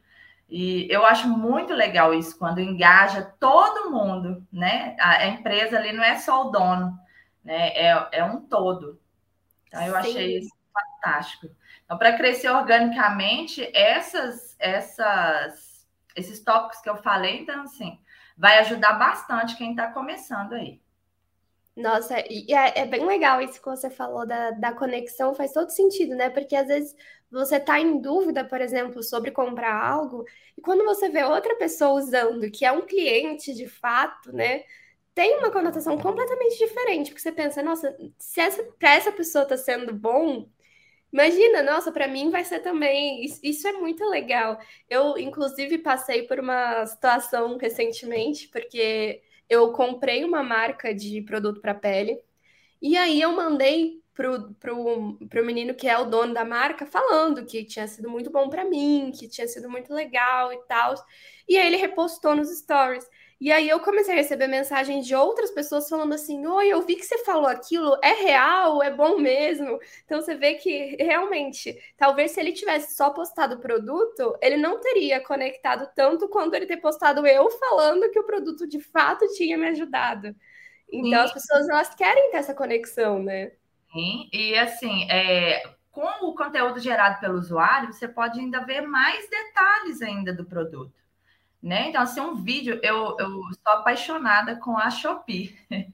[0.49, 4.95] E eu acho muito legal isso, quando engaja todo mundo, né?
[4.97, 6.97] A, a empresa ali não é só o dono,
[7.43, 7.69] né?
[7.75, 8.97] É, é um todo.
[9.67, 9.99] Então, eu Sim.
[9.99, 11.47] achei isso fantástico.
[11.87, 17.97] Então, para crescer organicamente, essas, essas, esses tópicos que eu falei, então, assim,
[18.37, 20.81] vai ajudar bastante quem está começando aí.
[21.77, 25.69] Nossa, e é, é, bem legal isso que você falou da, da conexão, faz todo
[25.69, 26.29] sentido, né?
[26.29, 26.93] Porque às vezes
[27.31, 30.25] você está em dúvida, por exemplo, sobre comprar algo,
[30.57, 34.63] e quando você vê outra pessoa usando, que é um cliente de fato, né?
[35.13, 39.55] Tem uma conotação completamente diferente, porque você pensa, nossa, se essa, para essa pessoa está
[39.55, 40.49] sendo bom,
[41.11, 43.23] Imagina, nossa, para mim vai ser também.
[43.43, 44.59] Isso é muito legal.
[44.89, 51.73] Eu, inclusive, passei por uma situação recentemente, porque eu comprei uma marca de produto para
[51.73, 52.21] pele,
[52.81, 57.45] e aí eu mandei pro, pro, pro menino que é o dono da marca falando
[57.45, 60.95] que tinha sido muito bom para mim, que tinha sido muito legal e tal.
[61.47, 63.07] E aí ele repostou nos stories.
[63.39, 66.95] E aí eu comecei a receber mensagens de outras pessoas falando assim: Oi, eu vi
[66.95, 69.79] que você falou aquilo, é real, é bom mesmo.
[70.05, 74.79] Então você vê que realmente, talvez se ele tivesse só postado o produto, ele não
[74.79, 79.57] teria conectado tanto quanto ele ter postado eu falando que o produto de fato tinha
[79.57, 80.35] me ajudado.
[80.91, 81.25] Então Sim.
[81.25, 83.51] as pessoas elas querem ter essa conexão, né?
[83.91, 89.29] Sim, e assim, é, com o conteúdo gerado pelo usuário, você pode ainda ver mais
[89.29, 91.06] detalhes ainda do produto.
[91.67, 91.89] Né?
[91.89, 95.53] Então, assim, um vídeo, eu, eu sou apaixonada com a Shopee.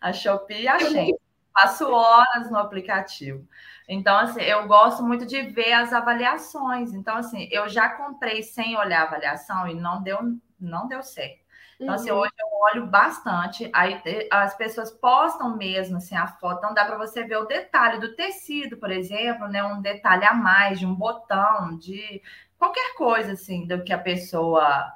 [0.00, 1.14] a Shopee e a Shein.
[1.52, 3.46] Passo horas no aplicativo.
[3.86, 6.94] Então, assim, eu gosto muito de ver as avaliações.
[6.94, 10.20] Então, assim, eu já comprei sem olhar a avaliação e não deu,
[10.58, 11.44] não deu certo.
[11.78, 12.20] Então, assim, uhum.
[12.20, 13.70] hoje eu olho bastante.
[13.74, 16.60] Aí as pessoas postam mesmo assim, a foto.
[16.60, 19.62] Então, dá para você ver o detalhe do tecido, por exemplo, né?
[19.62, 22.22] Um detalhe a mais de um botão, de
[22.56, 24.90] qualquer coisa assim, do que a pessoa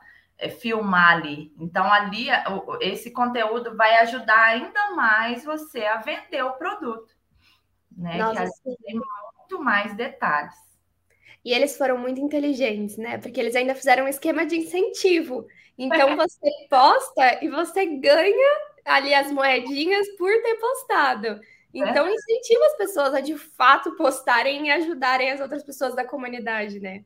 [0.60, 1.52] filmar ali.
[1.58, 2.28] Então, ali,
[2.80, 7.14] esse conteúdo vai ajudar ainda mais você a vender o produto.
[7.96, 8.18] Né?
[8.18, 10.54] Nossa, que tem muito mais detalhes.
[11.44, 13.18] E eles foram muito inteligentes, né?
[13.18, 15.46] Porque eles ainda fizeram um esquema de incentivo.
[15.76, 21.40] Então, você posta e você ganha ali as moedinhas por ter postado.
[21.72, 26.78] Então, incentiva as pessoas a de fato postarem e ajudarem as outras pessoas da comunidade,
[26.78, 27.04] né?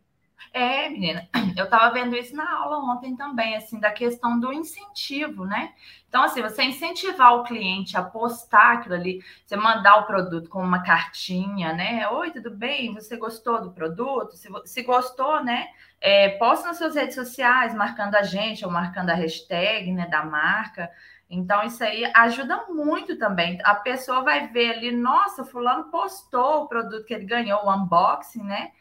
[0.52, 5.44] É, menina, eu estava vendo isso na aula ontem também, assim, da questão do incentivo,
[5.44, 5.72] né?
[6.08, 10.62] Então, assim, você incentivar o cliente a postar aquilo ali, você mandar o produto com
[10.62, 12.08] uma cartinha, né?
[12.08, 12.94] Oi, tudo bem?
[12.94, 14.36] Você gostou do produto?
[14.36, 15.68] Se, se gostou, né?
[16.00, 20.24] É, posta nas suas redes sociais, marcando a gente ou marcando a hashtag né, da
[20.24, 20.90] marca.
[21.28, 23.58] Então, isso aí ajuda muito também.
[23.64, 28.42] A pessoa vai ver ali, nossa, fulano postou o produto que ele ganhou, o unboxing,
[28.42, 28.72] né?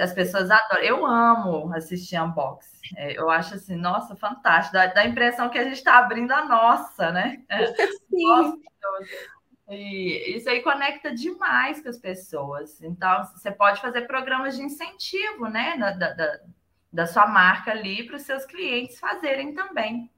[0.00, 0.82] As pessoas adoram.
[0.82, 2.96] Eu amo assistir unboxing.
[2.96, 4.74] É, eu acho assim, nossa, fantástico.
[4.74, 7.42] Dá, dá a impressão que a gente está abrindo a nossa, né?
[8.10, 8.62] Sim.
[9.68, 12.80] E isso aí conecta demais com as pessoas.
[12.82, 16.40] Então, você pode fazer programas de incentivo, né, da, da,
[16.92, 20.10] da sua marca ali para os seus clientes fazerem também.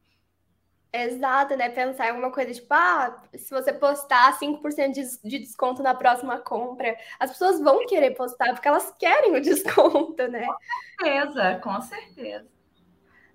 [0.97, 1.69] Exato, né?
[1.71, 6.39] Pensar em alguma coisa tipo, ah, se você postar 5% de, de desconto na próxima
[6.39, 10.47] compra, as pessoas vão querer postar porque elas querem o desconto, né?
[10.47, 10.57] Com
[11.05, 12.47] certeza, com certeza.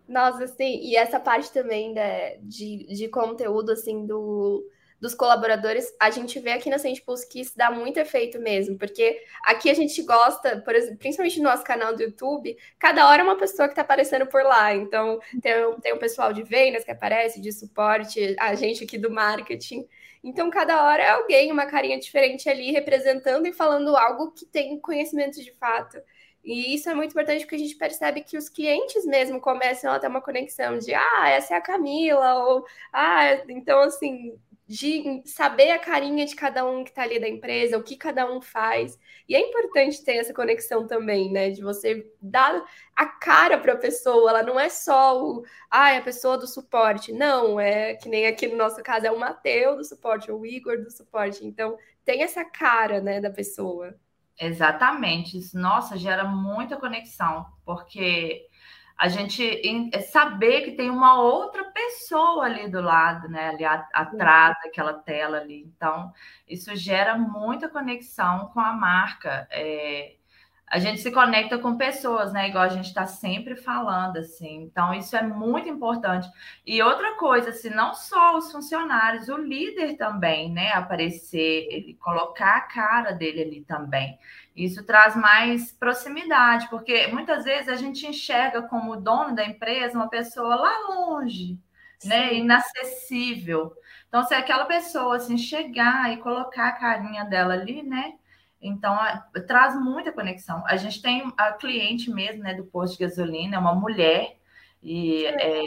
[0.08, 4.63] Nossa, assim, e essa parte também né, de, de conteúdo, assim, do,
[5.00, 9.22] dos colaboradores, a gente vê aqui na Sentipulse que isso dá muito efeito mesmo, porque
[9.44, 13.38] aqui a gente gosta, exemplo, principalmente no nosso canal do YouTube, cada hora é uma
[13.38, 14.74] pessoa que está aparecendo por lá.
[14.76, 19.10] Então, tem, tem o pessoal de vendas que aparece, de suporte, a gente aqui do
[19.10, 19.88] marketing.
[20.24, 24.78] Então, cada hora é alguém, uma carinha diferente ali, representando e falando algo que tem
[24.80, 25.98] conhecimento de fato.
[26.44, 30.00] E isso é muito importante porque a gente percebe que os clientes mesmo começam a
[30.00, 34.38] ter uma conexão de, ah, essa é a Camila, ou, ah, então, assim,
[34.69, 38.32] de saber a carinha de cada um que está ali da empresa, o que cada
[38.32, 38.99] um faz.
[39.27, 41.49] E é importante ter essa conexão também, né?
[41.49, 42.63] De você dar
[42.95, 44.29] a cara para a pessoa.
[44.29, 47.12] Ela não é só o, ah, é a pessoa do suporte.
[47.12, 50.45] Não, é que nem aqui no nosso caso é o Mateu do suporte, ou o
[50.45, 51.43] Igor do suporte.
[51.43, 53.95] Então, tem essa cara, né, da pessoa.
[54.39, 55.39] Exatamente.
[55.55, 58.47] Nossa, gera muita conexão, porque
[59.00, 59.42] a gente
[59.94, 63.48] é saber que tem uma outra pessoa ali do lado, né?
[63.48, 65.64] Ali atrás daquela tela ali.
[65.74, 66.12] Então,
[66.46, 69.48] isso gera muita conexão com a marca.
[69.52, 70.16] É,
[70.69, 72.49] a gente se conecta com pessoas, né?
[72.49, 74.63] Igual a gente está sempre falando, assim.
[74.63, 76.29] Então, isso é muito importante.
[76.65, 80.71] E outra coisa, se assim, não só os funcionários, o líder também, né?
[80.73, 84.19] Aparecer, ele colocar a cara dele ali também.
[84.55, 90.10] Isso traz mais proximidade, porque muitas vezes a gente enxerga como dono da empresa uma
[90.10, 91.58] pessoa lá longe,
[92.03, 93.73] né, inacessível.
[94.08, 98.15] Então, se aquela pessoa assim chegar e colocar a carinha dela ali, né,
[98.62, 98.98] então
[99.48, 100.63] traz muita conexão.
[100.67, 104.38] A gente tem a cliente mesmo, né, do posto de gasolina, é uma mulher
[104.82, 105.63] e é,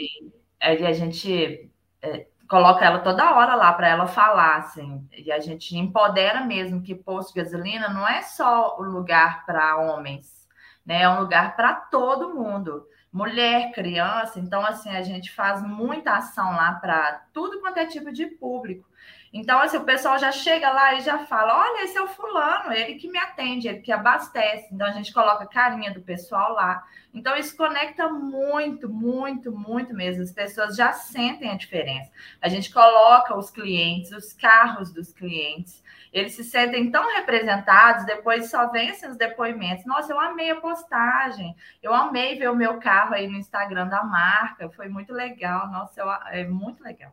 [0.59, 1.69] a gente
[2.01, 6.81] é, coloca ela toda hora lá para ela falar, assim, e a gente empodera mesmo
[6.81, 10.47] que posto de gasolina não é só o lugar para homens,
[10.85, 11.01] né?
[11.03, 14.39] É um lugar para todo mundo, mulher, criança.
[14.39, 18.87] Então, assim, a gente faz muita ação lá para tudo quanto é tipo de público.
[19.33, 22.71] Então, assim, o pessoal já chega lá e já fala: olha, esse é o fulano,
[22.71, 24.71] ele que me atende, ele que abastece.
[24.71, 26.83] Então, a gente coloca a carinha do pessoal lá.
[27.11, 30.21] Então, isso conecta muito, muito, muito mesmo.
[30.21, 32.11] As pessoas já sentem a diferença.
[32.39, 38.51] A gente coloca os clientes, os carros dos clientes, eles se sentem tão representados, depois
[38.51, 39.83] só assim, os depoimentos.
[39.85, 44.03] Nossa, eu amei a postagem, eu amei ver o meu carro aí no Instagram da
[44.03, 45.71] marca, foi muito legal.
[45.71, 47.11] Nossa, eu, é muito legal.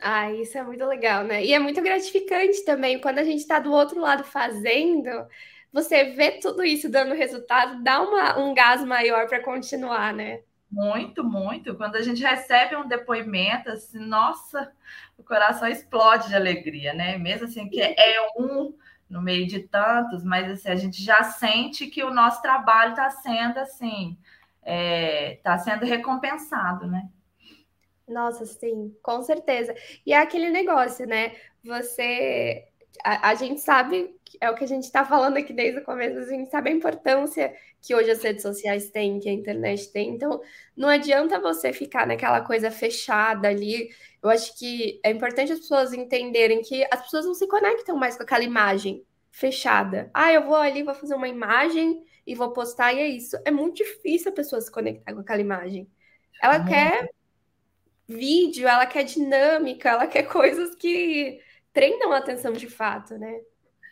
[0.00, 1.44] Ah, isso é muito legal, né?
[1.44, 5.08] E é muito gratificante também quando a gente está do outro lado fazendo,
[5.72, 10.42] você vê tudo isso dando resultado, dá uma, um gás maior para continuar, né?
[10.70, 11.76] Muito, muito.
[11.76, 14.72] Quando a gente recebe um depoimento, assim, nossa,
[15.16, 17.16] o coração explode de alegria, né?
[17.16, 18.74] Mesmo assim, que é um
[19.08, 23.10] no meio de tantos, mas assim, a gente já sente que o nosso trabalho está
[23.10, 24.18] sendo assim,
[24.60, 27.08] está é, tá sendo recompensado, né?
[28.08, 29.74] Nossa, sim, com certeza.
[30.04, 31.34] E é aquele negócio, né?
[31.64, 32.66] Você.
[33.04, 36.16] A, a gente sabe, é o que a gente está falando aqui desde o começo,
[36.18, 40.10] a gente sabe a importância que hoje as redes sociais têm, que a internet tem.
[40.10, 40.40] Então,
[40.76, 43.88] não adianta você ficar naquela coisa fechada ali.
[44.22, 48.16] Eu acho que é importante as pessoas entenderem que as pessoas não se conectam mais
[48.16, 50.08] com aquela imagem fechada.
[50.14, 53.36] Ah, eu vou ali, vou fazer uma imagem e vou postar, e é isso.
[53.44, 55.90] É muito difícil a pessoa se conectar com aquela imagem.
[56.40, 57.08] Ela é quer
[58.08, 61.40] vídeo, ela quer dinâmica, ela quer coisas que
[61.72, 63.40] prendam a atenção de fato, né?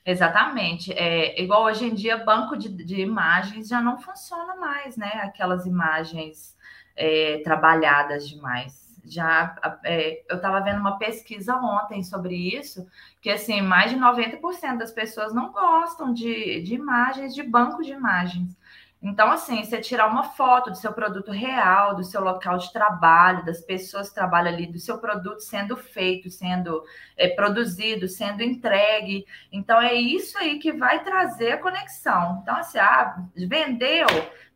[0.05, 0.92] Exatamente.
[0.92, 5.11] É, igual hoje em dia, banco de, de imagens já não funciona mais, né?
[5.22, 6.57] Aquelas imagens
[6.96, 8.83] é, trabalhadas demais.
[9.05, 12.87] Já é, eu estava vendo uma pesquisa ontem sobre isso,
[13.20, 17.92] que assim, mais de 90% das pessoas não gostam de, de imagens, de banco de
[17.92, 18.57] imagens.
[19.03, 23.45] Então, assim, você tirar uma foto do seu produto real, do seu local de trabalho,
[23.45, 26.85] das pessoas que trabalham ali, do seu produto sendo feito, sendo
[27.17, 29.27] é, produzido, sendo entregue.
[29.51, 32.38] Então, é isso aí que vai trazer a conexão.
[32.43, 34.07] Então, assim, ah, vendeu,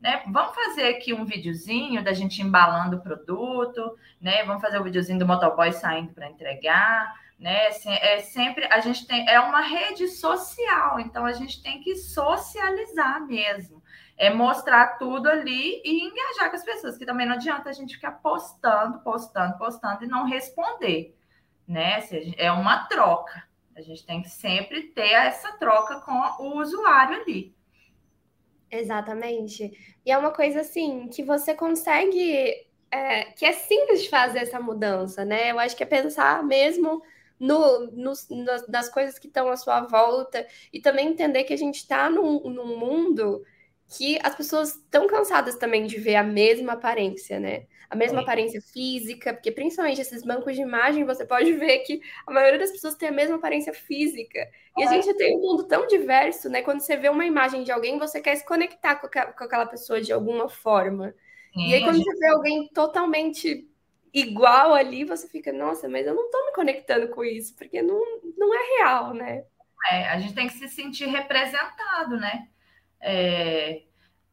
[0.01, 0.23] né?
[0.29, 4.45] Vamos fazer aqui um videozinho da gente embalando o produto, né?
[4.45, 7.69] Vamos fazer o um videozinho do motoboy saindo para entregar né?
[8.01, 13.27] É sempre a gente tem é uma rede social, então a gente tem que socializar
[13.27, 13.83] mesmo
[14.17, 17.95] é mostrar tudo ali e engajar com as pessoas, que também não adianta a gente
[17.95, 21.15] ficar postando, postando, postando e não responder,
[21.69, 22.03] né?
[22.39, 23.47] É uma troca,
[23.77, 26.13] A gente tem que sempre ter essa troca com
[26.43, 27.55] o usuário ali.
[28.71, 29.99] Exatamente.
[30.05, 34.59] E é uma coisa assim que você consegue, é, que é simples de fazer essa
[34.59, 35.51] mudança, né?
[35.51, 37.03] Eu acho que é pensar mesmo
[37.39, 38.13] no, no,
[38.69, 42.41] nas coisas que estão à sua volta e também entender que a gente está num,
[42.49, 43.45] num mundo
[43.89, 47.67] que as pessoas estão cansadas também de ver a mesma aparência, né?
[47.89, 48.23] A mesma é.
[48.23, 52.73] aparência física, porque principalmente esses bancos de imagem, você pode ver que a maioria das
[52.73, 54.49] pessoas tem a mesma aparência física.
[54.77, 56.63] E a gente tem um mundo tão diverso, né?
[56.63, 60.13] Quando você vê uma imagem de alguém, você quer se conectar com, aquela pessoa de
[60.13, 61.15] alguma forma.
[61.55, 62.11] Sim, e aí, quando gente...
[62.11, 63.69] você vê alguém totalmente
[64.13, 68.01] igual ali, você fica, nossa, mas eu não tô me conectando com isso, porque não,
[68.37, 69.45] não é real, né?
[69.91, 72.49] É, a gente tem que se sentir representado, né?
[73.09, 73.83] É,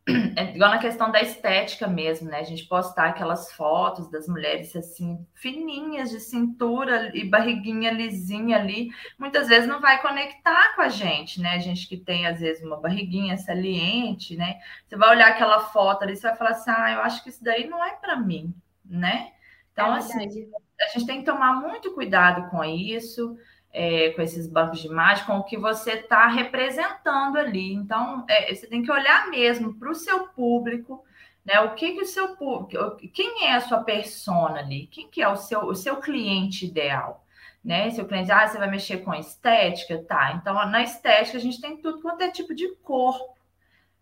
[0.35, 2.39] é igual na questão da estética mesmo, né?
[2.39, 8.89] A gente postar aquelas fotos das mulheres assim, fininhas de cintura e barriguinha lisinha ali,
[9.17, 11.51] muitas vezes não vai conectar com a gente, né?
[11.51, 14.59] A gente que tem, às vezes, uma barriguinha saliente, né?
[14.87, 17.43] Você vai olhar aquela foto ali, você vai falar assim, ah, eu acho que isso
[17.43, 18.53] daí não é para mim,
[18.83, 19.31] né?
[19.71, 20.47] Então, é assim,
[20.81, 23.37] a gente tem que tomar muito cuidado com isso
[23.73, 27.73] é, com esses bancos de imagem, com o que você está representando ali.
[27.73, 31.03] Então, é, você tem que olhar mesmo para o seu público,
[31.43, 31.59] né?
[31.61, 34.87] O que, que o seu público, quem é a sua persona ali?
[34.87, 37.25] Quem que é o seu, o seu cliente ideal?
[37.63, 37.89] Né?
[37.91, 40.33] Seu cliente, ah, você vai mexer com estética, tá?
[40.33, 43.35] Então, na estética, a gente tem tudo quanto é tipo de corpo,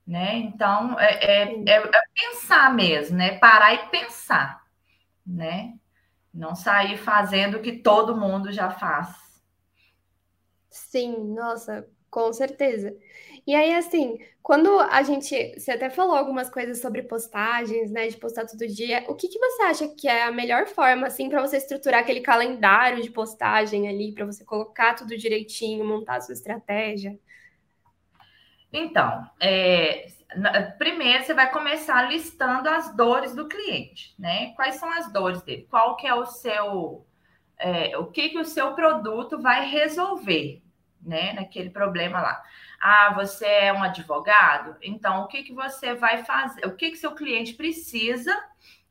[0.05, 0.35] né?
[0.37, 3.37] Então, é, é, é, é pensar mesmo, né?
[3.37, 4.63] Parar e pensar,
[5.25, 5.75] né?
[6.33, 9.30] Não sair fazendo o que todo mundo já faz.
[10.71, 12.95] Sim, nossa, com certeza.
[13.45, 15.59] E aí, assim, quando a gente.
[15.59, 18.07] Você até falou algumas coisas sobre postagens, né?
[18.07, 19.05] De postar todo dia.
[19.09, 22.21] O que, que você acha que é a melhor forma, assim, para você estruturar aquele
[22.21, 27.19] calendário de postagem ali, para você colocar tudo direitinho, montar a sua estratégia?
[28.73, 30.07] Então, é,
[30.77, 34.53] primeiro você vai começar listando as dores do cliente, né?
[34.55, 35.67] Quais são as dores dele?
[35.69, 37.05] Qual que é o seu
[37.61, 40.61] é, o que, que o seu produto vai resolver,
[41.01, 41.33] né?
[41.33, 42.43] Naquele problema lá.
[42.81, 44.75] Ah, você é um advogado?
[44.81, 46.65] Então, o que, que você vai fazer?
[46.65, 48.35] O que, que seu cliente precisa,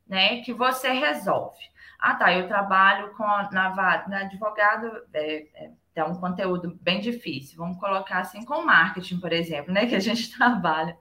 [0.06, 0.40] né?
[0.42, 1.58] Que você resolve.
[1.98, 2.32] Ah, tá.
[2.32, 5.02] Eu trabalho com na, na advogado.
[5.12, 7.58] É, é, é um conteúdo bem difícil.
[7.58, 9.86] Vamos colocar assim com marketing, por exemplo, né?
[9.86, 10.96] Que a gente trabalha.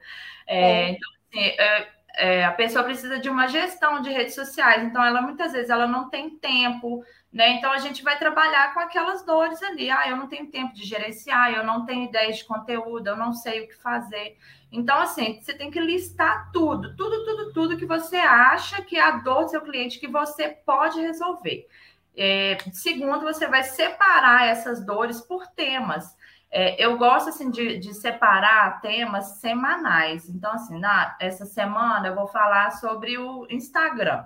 [0.48, 0.90] É, é.
[0.90, 1.88] Então, assim, é,
[2.20, 5.88] é, a pessoa precisa de uma gestão de redes sociais, então ela muitas vezes ela
[5.88, 7.54] não tem tempo, né?
[7.54, 9.90] Então a gente vai trabalhar com aquelas dores ali.
[9.90, 13.34] Ah, eu não tenho tempo de gerenciar, eu não tenho ideia de conteúdo, eu não
[13.34, 14.38] sei o que fazer.
[14.72, 19.02] Então, assim, você tem que listar tudo, tudo, tudo, tudo que você acha que é
[19.02, 21.68] a dor do seu cliente que você pode resolver.
[22.16, 26.16] É, segundo, você vai separar essas dores por temas.
[26.52, 30.28] É, eu gosto assim de, de, separar temas semanais.
[30.30, 34.26] Então, assim, na, essa semana eu vou falar sobre o Instagram.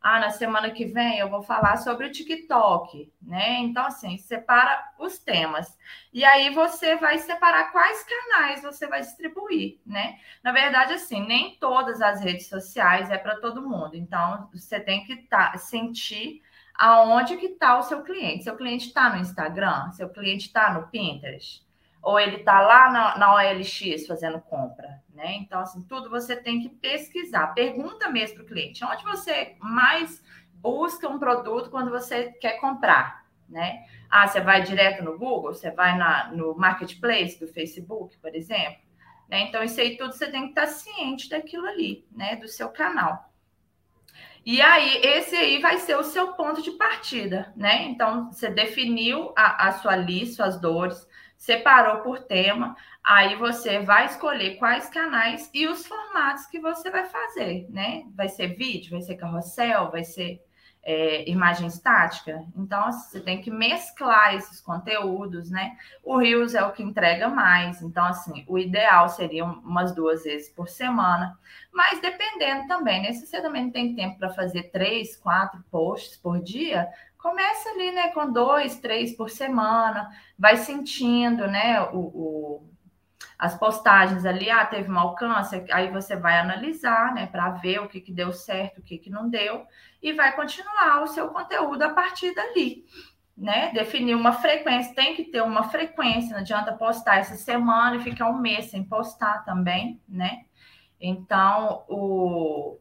[0.00, 3.58] Ah, na semana que vem eu vou falar sobre o TikTok, né?
[3.58, 5.76] Então, assim, separa os temas.
[6.12, 10.18] E aí você vai separar quais canais você vai distribuir, né?
[10.42, 13.96] Na verdade, assim, nem todas as redes sociais é para todo mundo.
[13.96, 16.42] Então, você tem que tá, sentir
[16.78, 18.44] aonde que está o seu cliente.
[18.44, 21.66] Seu cliente está no Instagram, seu cliente está no Pinterest,
[22.02, 25.34] ou ele está lá na, na OLX fazendo compra, né?
[25.36, 27.48] Então, assim, tudo você tem que pesquisar.
[27.48, 33.26] Pergunta mesmo para o cliente, onde você mais busca um produto quando você quer comprar,
[33.48, 33.86] né?
[34.10, 38.84] Ah, você vai direto no Google, você vai na, no Marketplace do Facebook, por exemplo.
[39.28, 39.40] Né?
[39.40, 42.36] Então, isso aí tudo você tem que estar ciente daquilo ali, né?
[42.36, 43.32] Do seu canal.
[44.44, 47.84] E aí, esse aí vai ser o seu ponto de partida, né?
[47.86, 51.05] Então, você definiu a, a sua lista, suas dores,
[51.36, 57.04] separou por tema, aí você vai escolher quais canais e os formatos que você vai
[57.06, 58.04] fazer, né?
[58.14, 60.40] Vai ser vídeo, vai ser carrossel, vai ser
[60.86, 62.44] é, imagem estática.
[62.56, 65.76] Então, assim, você tem que mesclar esses conteúdos, né?
[66.02, 67.82] O Reels é o que entrega mais.
[67.82, 71.36] Então, assim, o ideal seria umas duas vezes por semana.
[71.72, 73.12] Mas dependendo também, né?
[73.12, 76.88] Se você também tem tempo para fazer três, quatro posts por dia,
[77.26, 78.08] começa ali, né?
[78.08, 80.08] Com dois, três por semana.
[80.38, 81.80] Vai sentindo, né?
[81.92, 82.70] o, o
[83.38, 87.88] as postagens ali, ah, teve um alcance, aí você vai analisar, né, para ver o
[87.88, 89.66] que, que deu certo, o que, que não deu,
[90.02, 92.86] e vai continuar o seu conteúdo a partir dali,
[93.36, 93.70] né?
[93.74, 98.30] Definir uma frequência, tem que ter uma frequência, não adianta postar essa semana e ficar
[98.30, 100.44] um mês sem postar também, né?
[100.98, 102.78] Então, o,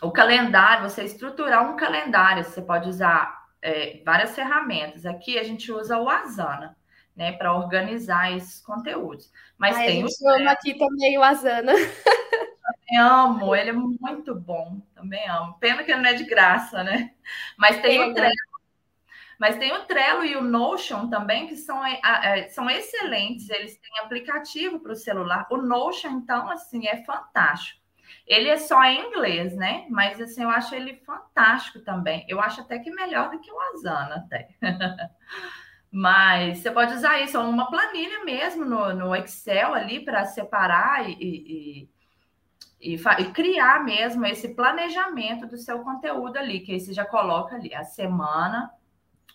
[0.00, 5.06] o calendário, você estruturar um calendário, você pode usar é, várias ferramentas.
[5.06, 6.76] Aqui a gente usa o Asana
[7.16, 9.32] né, para organizar esses conteúdos.
[9.56, 11.72] Mas Ai, tem a gente ama aqui também o Asana.
[11.72, 15.54] Também amo, ele é muito bom, também amo.
[15.58, 17.12] Pena que não é de graça, né?
[17.58, 18.32] Mas tem o Trello.
[19.38, 23.50] Mas tem o Trello e o Notion também, que são, é, são excelentes.
[23.50, 25.48] Eles têm aplicativo para o celular.
[25.50, 27.81] O Notion, então, assim, é fantástico.
[28.32, 29.84] Ele é só em inglês, né?
[29.90, 32.24] Mas assim, eu acho ele fantástico também.
[32.26, 34.48] Eu acho até que melhor do que o Asana, até.
[35.92, 41.12] Mas você pode usar isso, uma planilha mesmo no, no Excel ali para separar e,
[41.20, 41.90] e,
[42.80, 47.56] e, e, criar mesmo esse planejamento do seu conteúdo ali, que aí você já coloca
[47.56, 48.70] ali a semana,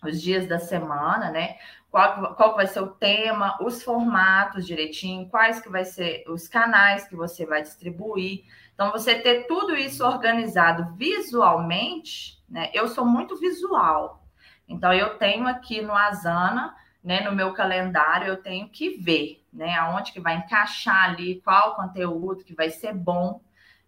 [0.04, 1.58] os dias da semana, né?
[1.92, 7.08] Qual, qual vai ser o tema, os formatos direitinho, quais que vai ser os canais
[7.08, 8.44] que você vai distribuir.
[8.78, 12.70] Então, você ter tudo isso organizado visualmente, né?
[12.76, 14.24] Eu sou muito visual,
[14.68, 19.76] então, eu tenho aqui no Asana, né, no meu calendário, eu tenho que ver, né,
[19.76, 23.40] aonde que vai encaixar ali, qual conteúdo que vai ser bom,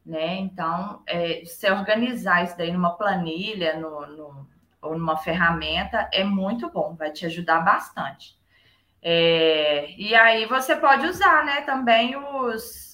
[0.05, 0.35] né?
[0.37, 4.47] Então, é, se organizar isso daí numa planilha, no, no,
[4.81, 8.39] ou numa ferramenta, é muito bom, vai te ajudar bastante.
[9.01, 12.88] É, e aí você pode usar, né, também os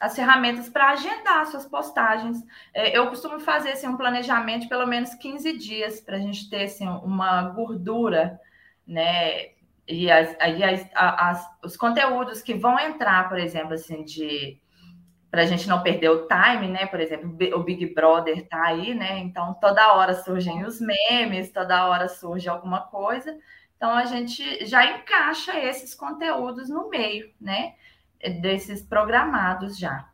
[0.00, 2.38] as ferramentas para agendar suas postagens.
[2.72, 6.48] É, eu costumo fazer assim, um planejamento de pelo menos 15 dias para a gente
[6.50, 8.40] ter assim, uma gordura,
[8.86, 9.54] né?
[9.86, 14.60] E, as, as, as, os conteúdos que vão entrar, por exemplo, assim, de
[15.34, 16.86] para a gente não perder o time, né?
[16.86, 19.18] Por exemplo, o Big Brother tá aí, né?
[19.18, 23.36] Então toda hora surgem os memes, toda hora surge alguma coisa.
[23.76, 27.74] Então a gente já encaixa esses conteúdos no meio, né?
[28.30, 30.08] Desses programados já.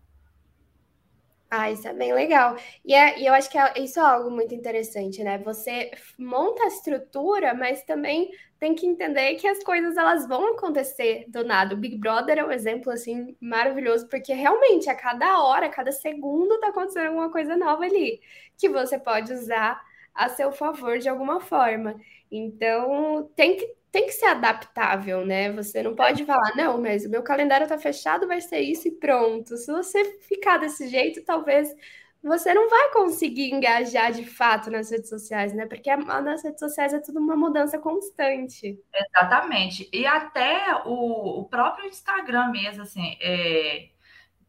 [1.52, 2.56] Ah, isso é bem legal.
[2.84, 5.36] E, é, e eu acho que é, isso é algo muito interessante, né?
[5.38, 8.30] Você monta a estrutura, mas também
[8.60, 11.74] tem que entender que as coisas elas vão acontecer do nada.
[11.74, 15.90] O Big Brother é um exemplo assim maravilhoso, porque realmente a cada hora, a cada
[15.90, 18.20] segundo tá acontecendo alguma coisa nova ali,
[18.56, 19.82] que você pode usar
[20.14, 21.96] a seu favor de alguma forma.
[22.30, 25.52] Então, tem que tem que ser adaptável, né?
[25.52, 28.92] Você não pode falar, não, mas o meu calendário tá fechado, vai ser isso e
[28.92, 29.56] pronto.
[29.56, 31.74] Se você ficar desse jeito, talvez
[32.22, 35.66] você não vai conseguir engajar de fato nas redes sociais, né?
[35.66, 38.78] Porque nas redes sociais é tudo uma mudança constante.
[38.94, 39.88] Exatamente.
[39.92, 43.88] E até o, o próprio Instagram mesmo, assim, é,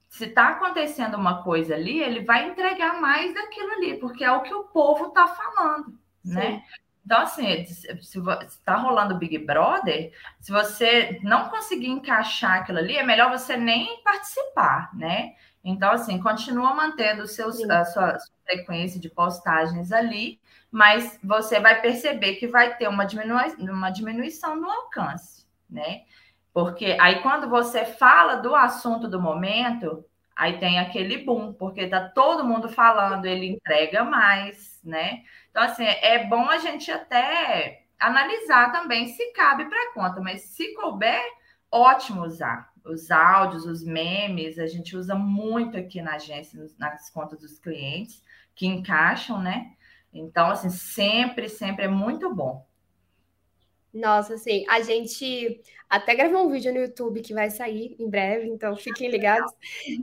[0.10, 4.42] se está acontecendo uma coisa ali, ele vai entregar mais daquilo ali, porque é o
[4.42, 6.42] que o povo está falando, né?
[6.42, 6.52] Sim.
[6.52, 6.64] né?
[7.06, 13.04] Então, assim, se está rolando Big Brother, se você não conseguir encaixar aquilo ali, é
[13.04, 15.34] melhor você nem participar, né?
[15.64, 20.40] Então, assim, continua mantendo seus, a sua, sua, frequência de postagens ali,
[20.72, 26.02] mas você vai perceber que vai ter uma, diminui uma diminuição no alcance, né?
[26.54, 30.04] Porque aí, quando você fala do assunto do momento,
[30.36, 35.24] aí tem aquele boom, porque tá todo mundo falando, ele entrega mais, né?
[35.52, 40.74] Então, assim, é bom a gente até analisar também se cabe para conta, mas se
[40.74, 41.22] couber,
[41.70, 42.72] ótimo usar.
[42.84, 48.24] Os áudios, os memes, a gente usa muito aqui na agência, nas contas dos clientes,
[48.56, 49.74] que encaixam, né?
[50.12, 52.66] Então, assim, sempre, sempre é muito bom.
[53.94, 58.48] Nossa, assim, a gente até gravou um vídeo no YouTube que vai sair em breve,
[58.48, 59.52] então fiquem ligados,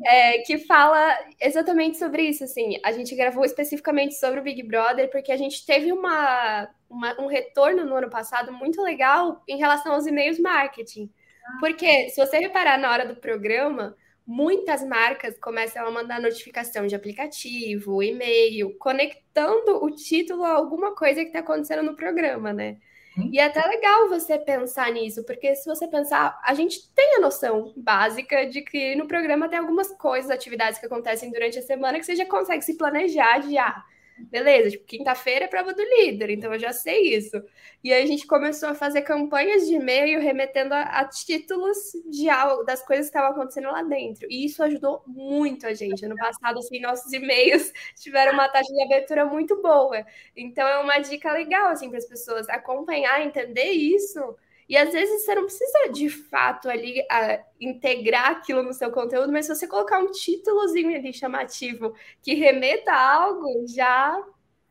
[0.04, 5.10] é, que fala exatamente sobre isso, assim, a gente gravou especificamente sobre o Big Brother,
[5.10, 9.94] porque a gente teve uma, uma um retorno no ano passado muito legal em relação
[9.94, 11.10] aos e-mails marketing,
[11.58, 16.94] porque se você reparar na hora do programa, muitas marcas começam a mandar notificação de
[16.94, 22.76] aplicativo, e-mail, conectando o título a alguma coisa que está acontecendo no programa, né?
[23.18, 23.30] Uhum.
[23.32, 27.20] E é até legal você pensar nisso, porque se você pensar, a gente tem a
[27.20, 31.98] noção básica de que no programa tem algumas coisas, atividades que acontecem durante a semana
[31.98, 33.84] que você já consegue se planejar de ah,
[34.18, 37.42] beleza, tipo, quinta-feira é prova do líder, então eu já sei isso.
[37.82, 41.76] E aí a gente começou a fazer campanhas de e-mail remetendo a, a títulos
[42.10, 44.26] de algo, das coisas que estavam acontecendo lá dentro.
[44.30, 46.04] E isso ajudou muito a gente.
[46.04, 50.04] Ano passado, assim, nossos e-mails tiveram uma taxa de abertura muito boa.
[50.36, 54.36] Então é uma dica legal, assim, para as pessoas acompanhar, entender isso
[54.68, 59.32] e às vezes você não precisa de fato ali uh, integrar aquilo no seu conteúdo,
[59.32, 64.22] mas se você colocar um títulozinho ali chamativo que remeta a algo, já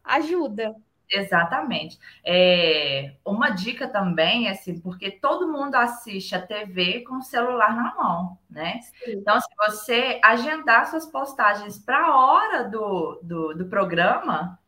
[0.03, 0.75] ajuda.
[1.09, 1.97] Exatamente.
[2.23, 7.95] É, uma dica também, assim, porque todo mundo assiste a TV com o celular na
[7.95, 8.79] mão, né?
[8.81, 9.13] Sim.
[9.13, 14.59] Então, se você agendar suas postagens para a hora do, do, do programa,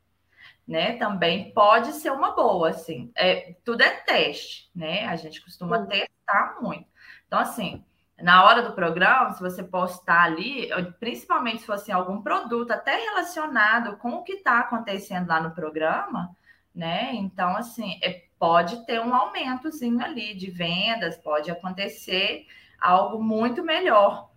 [0.69, 3.11] né, também pode ser uma boa, assim.
[3.15, 5.07] É, tudo é teste, né?
[5.07, 6.85] A gente costuma testar muito.
[7.25, 7.83] Então, assim,
[8.21, 13.97] na hora do programa, se você postar ali, principalmente se fosse algum produto até relacionado
[13.97, 16.29] com o que está acontecendo lá no programa,
[16.73, 17.15] né?
[17.15, 22.45] Então, assim, é, pode ter um aumentozinho ali de vendas, pode acontecer
[22.79, 24.29] algo muito melhor.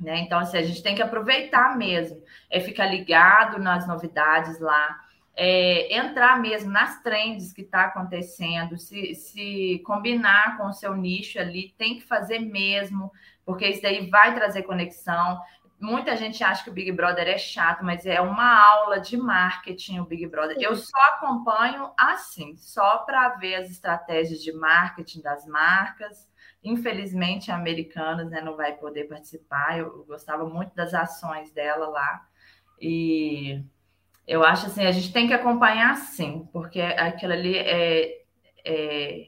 [0.00, 0.18] Né?
[0.18, 4.98] Então, assim, a gente tem que aproveitar mesmo, é ficar ligado nas novidades lá,
[5.42, 11.40] é, entrar mesmo nas trends que está acontecendo, se, se combinar com o seu nicho
[11.40, 13.10] ali, tem que fazer mesmo,
[13.42, 15.40] porque isso daí vai trazer conexão.
[15.80, 20.00] Muita gente acha que o Big Brother é chato, mas é uma aula de marketing
[20.00, 20.58] o Big Brother.
[20.60, 26.28] Eu só acompanho assim, só para ver as estratégias de marketing das marcas.
[26.62, 29.78] Infelizmente, a Americanas né, não vai poder participar.
[29.78, 32.26] Eu, eu gostava muito das ações dela lá.
[32.78, 33.64] E
[34.30, 38.22] eu acho assim, a gente tem que acompanhar sim, porque aquilo ali é,
[38.64, 39.26] é,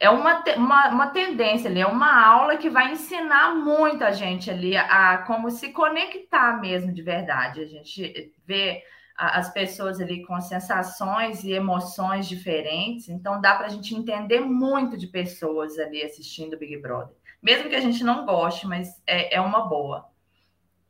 [0.00, 4.50] é uma, uma, uma tendência ali, é uma aula que vai ensinar muito a gente
[4.50, 7.60] ali a, a como se conectar mesmo de verdade.
[7.60, 8.82] A gente vê
[9.16, 14.96] as pessoas ali com sensações e emoções diferentes, então dá para a gente entender muito
[14.96, 17.14] de pessoas ali assistindo Big Brother.
[17.40, 20.11] Mesmo que a gente não goste, mas é, é uma boa.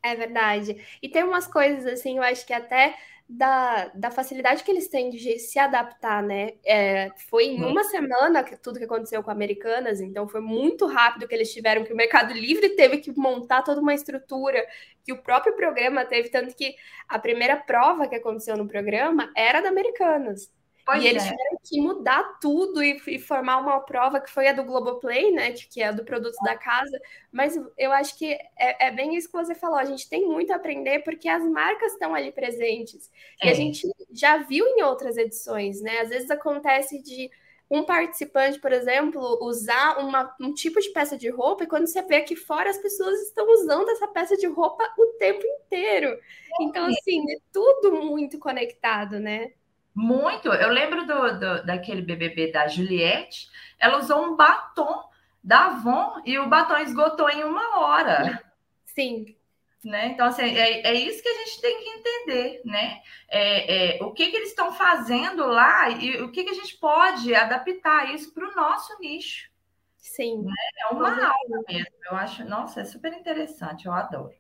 [0.03, 0.85] É verdade.
[1.01, 2.97] E tem umas coisas assim, eu acho que até
[3.29, 6.55] da, da facilidade que eles têm de se adaptar, né?
[6.65, 11.27] É, foi em uma semana que tudo que aconteceu com Americanas, então foi muito rápido
[11.27, 14.67] que eles tiveram que o Mercado Livre teve que montar toda uma estrutura
[15.05, 16.75] que o próprio programa teve, tanto que
[17.09, 20.51] a primeira prova que aconteceu no programa era da Americanas.
[20.85, 21.31] Pois e eles é.
[21.31, 25.53] tiveram que mudar tudo e, e, formar uma prova que foi a do Globoplay, né?
[25.53, 27.01] Que, que é do produto da casa.
[27.31, 29.79] Mas eu acho que é, é, bem isso que você falou.
[29.79, 33.11] A gente tem muito a aprender porque as marcas estão ali presentes.
[33.41, 33.47] É.
[33.47, 36.01] E a gente já viu em outras edições, né?
[36.01, 37.31] Às vezes acontece de
[37.71, 42.03] um participante, por exemplo, usar uma, um tipo de peça de roupa e quando você
[42.03, 46.19] vê aqui fora as pessoas estão usando essa peça de roupa o tempo inteiro.
[46.61, 49.53] Então, assim, é tudo muito conectado, né?
[49.95, 50.49] Muito.
[50.49, 55.09] Eu lembro do, do, daquele BBB da Juliette, ela usou um batom
[55.43, 58.43] da Avon e o batom esgotou em uma hora.
[58.87, 59.37] Sim.
[59.85, 60.09] Né?
[60.09, 63.03] Então, assim, é, é isso que a gente tem que entender, né?
[63.29, 66.77] É, é o que, que eles estão fazendo lá e o que, que a gente
[66.77, 69.51] pode adaptar isso para o nosso nicho.
[69.97, 70.43] Sim.
[70.43, 70.53] Né?
[70.79, 71.87] É uma aula mesmo.
[72.05, 74.35] Eu acho, nossa, é super interessante, eu adoro.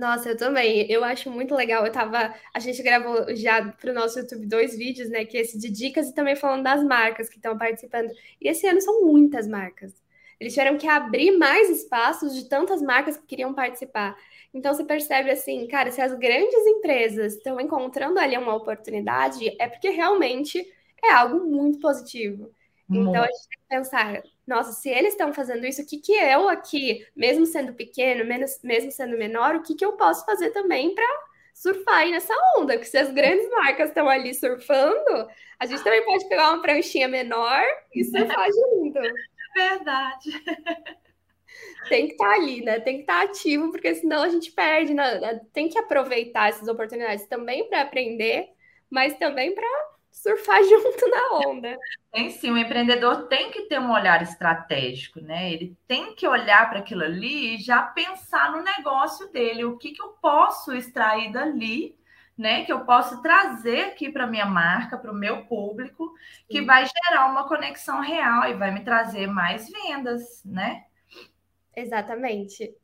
[0.00, 0.90] Nossa, eu também.
[0.90, 1.84] Eu acho muito legal.
[1.84, 2.34] Eu tava.
[2.54, 5.26] A gente gravou já para o nosso YouTube dois vídeos, né?
[5.26, 8.10] Que é esse de dicas e também falando das marcas que estão participando.
[8.40, 9.92] E esse ano são muitas marcas.
[10.40, 14.16] Eles tiveram que abrir mais espaços de tantas marcas que queriam participar.
[14.54, 19.68] Então você percebe assim, cara, se as grandes empresas estão encontrando ali uma oportunidade, é
[19.68, 20.66] porque realmente
[21.04, 22.50] é algo muito positivo.
[22.90, 26.12] Então a gente tem que pensar, nossa, se eles estão fazendo isso, o que, que
[26.12, 30.50] eu aqui, mesmo sendo pequeno, menos, mesmo sendo menor, o que, que eu posso fazer
[30.50, 31.06] também para
[31.54, 32.74] surfar aí nessa onda?
[32.74, 35.28] Porque se as grandes marcas estão ali surfando,
[35.58, 37.62] a gente também pode pegar uma pranchinha menor
[37.94, 39.00] e surfar junto.
[39.54, 40.30] Verdade.
[41.88, 42.80] Tem que estar tá ali, né?
[42.80, 44.94] Tem que estar tá ativo, porque senão a gente perde.
[44.94, 45.40] Né?
[45.52, 48.48] Tem que aproveitar essas oportunidades também para aprender,
[48.88, 51.78] mas também para surfar junto na onda.
[52.12, 55.52] Tem sim, o empreendedor tem que ter um olhar estratégico, né?
[55.52, 59.92] Ele tem que olhar para aquilo ali e já pensar no negócio dele, o que,
[59.92, 61.96] que eu posso extrair dali,
[62.36, 62.64] né?
[62.64, 66.44] Que eu posso trazer aqui para minha marca, para o meu público, sim.
[66.48, 70.84] que vai gerar uma conexão real e vai me trazer mais vendas, né?
[71.76, 72.74] Exatamente.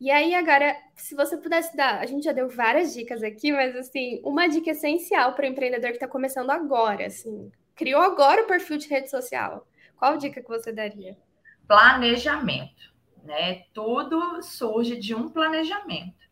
[0.00, 3.76] E aí, agora, se você pudesse dar, a gente já deu várias dicas aqui, mas
[3.76, 8.46] assim, uma dica essencial para o empreendedor que está começando agora, assim, criou agora o
[8.46, 9.66] perfil de rede social.
[9.96, 11.16] Qual dica que você daria?
[11.66, 12.92] Planejamento,
[13.22, 13.64] né?
[13.72, 16.24] Tudo surge de um planejamento.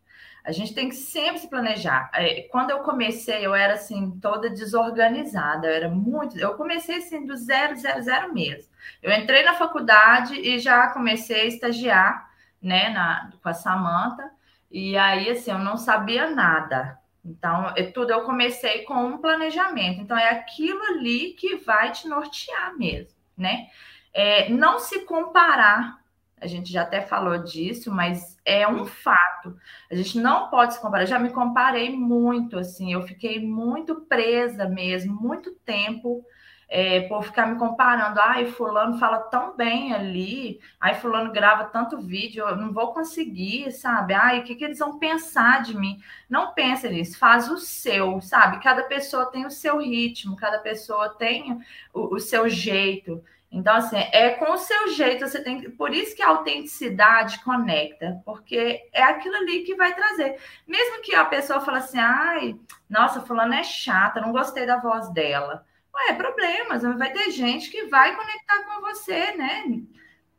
[0.43, 2.11] A gente tem que sempre se planejar.
[2.13, 6.37] É, quando eu comecei, eu era assim, toda desorganizada, eu era muito.
[6.37, 8.69] Eu comecei assim do zero, zero, zero mesmo.
[9.01, 12.32] Eu entrei na faculdade e já comecei a estagiar
[12.63, 14.31] né, na, com a Samanta,
[14.71, 16.97] e aí, assim, eu não sabia nada.
[17.23, 20.01] Então, é tudo eu comecei com um planejamento.
[20.01, 23.67] Então, é aquilo ali que vai te nortear mesmo, né?
[24.13, 25.99] É, não se comparar,
[26.39, 29.55] a gente já até falou disso, mas é um fato.
[29.89, 31.03] A gente não pode se comparar.
[31.03, 36.25] Eu já me comparei muito, assim, eu fiquei muito presa mesmo, muito tempo
[36.73, 38.19] é, por ficar me comparando.
[38.19, 43.71] Ai, fulano fala tão bem ali, ai, fulano grava tanto vídeo, eu não vou conseguir,
[43.71, 44.15] sabe?
[44.15, 46.01] Ai, o que, que eles vão pensar de mim?
[46.27, 48.59] Não pensa nisso, faz o seu, sabe?
[48.59, 51.61] Cada pessoa tem o seu ritmo, cada pessoa tem
[51.93, 53.23] o, o seu jeito.
[53.51, 55.69] Então, assim, é com o seu jeito, você tem.
[55.69, 60.39] Por isso que a autenticidade conecta, porque é aquilo ali que vai trazer.
[60.67, 62.55] Mesmo que a pessoa fale assim, ai,
[62.89, 65.63] nossa, fulano é chata, não gostei da voz dela.
[65.95, 69.63] Ué, problemas, vai ter gente que vai conectar com você, né?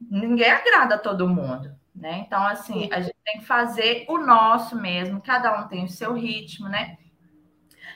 [0.00, 2.24] Ninguém agrada a todo mundo, né?
[2.26, 6.12] Então, assim, a gente tem que fazer o nosso mesmo, cada um tem o seu
[6.12, 6.98] ritmo, né?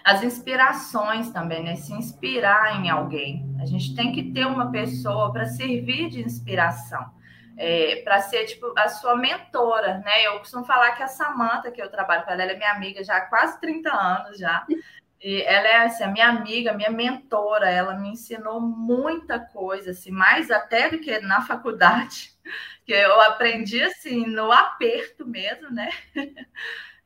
[0.04, 1.74] As inspirações também, né?
[1.74, 3.54] Se inspirar em alguém.
[3.60, 7.18] A gente tem que ter uma pessoa para servir de inspiração.
[7.60, 10.24] É, para ser tipo a sua mentora, né?
[10.24, 13.02] Eu costumo falar que a Samanta, que eu trabalho com ela, ela é minha amiga
[13.02, 14.64] já há quase 30 anos já.
[15.20, 20.12] E ela é assim, a minha amiga, minha mentora, ela me ensinou muita coisa, assim,
[20.12, 22.32] mais até do que na faculdade,
[22.86, 25.90] que eu aprendi assim no aperto mesmo, né?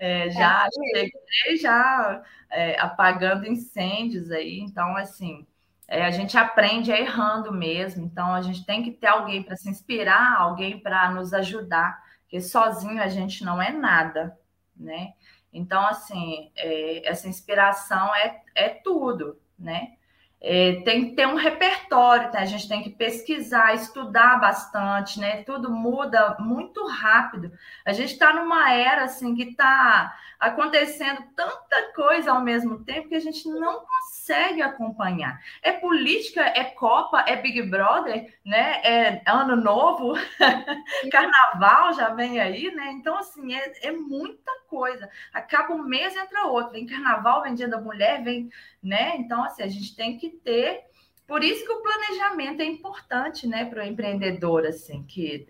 [0.05, 5.47] É, já é, cheguei já é, apagando incêndios aí, então assim
[5.87, 9.69] é, a gente aprende errando mesmo, então a gente tem que ter alguém para se
[9.71, 14.37] inspirar, alguém para nos ajudar, porque sozinho a gente não é nada,
[14.75, 15.13] né?
[15.53, 19.97] Então, assim, é, essa inspiração é, é tudo, né?
[20.45, 22.41] É, tem que ter um repertório, tá?
[22.41, 25.45] a gente tem que pesquisar, estudar bastante, né?
[25.45, 27.53] Tudo muda muito rápido.
[27.85, 33.15] A gente está numa era assim que está acontecendo tanta coisa ao mesmo tempo que
[33.15, 35.41] a gente não consegue acompanhar.
[35.63, 38.81] É política, é Copa, é Big Brother, né?
[38.83, 40.15] É ano novo,
[41.13, 42.91] carnaval já vem aí, né?
[42.91, 45.09] Então, assim, é, é muita coisa.
[45.33, 46.73] Acaba um mês, entra outro.
[46.73, 48.51] Vem carnaval, vem dia da mulher, vem,
[48.83, 49.17] né?
[49.17, 50.85] Então, assim, a gente tem que ter.
[51.27, 55.47] Por isso que o planejamento é importante, né, para o empreendedor, assim, que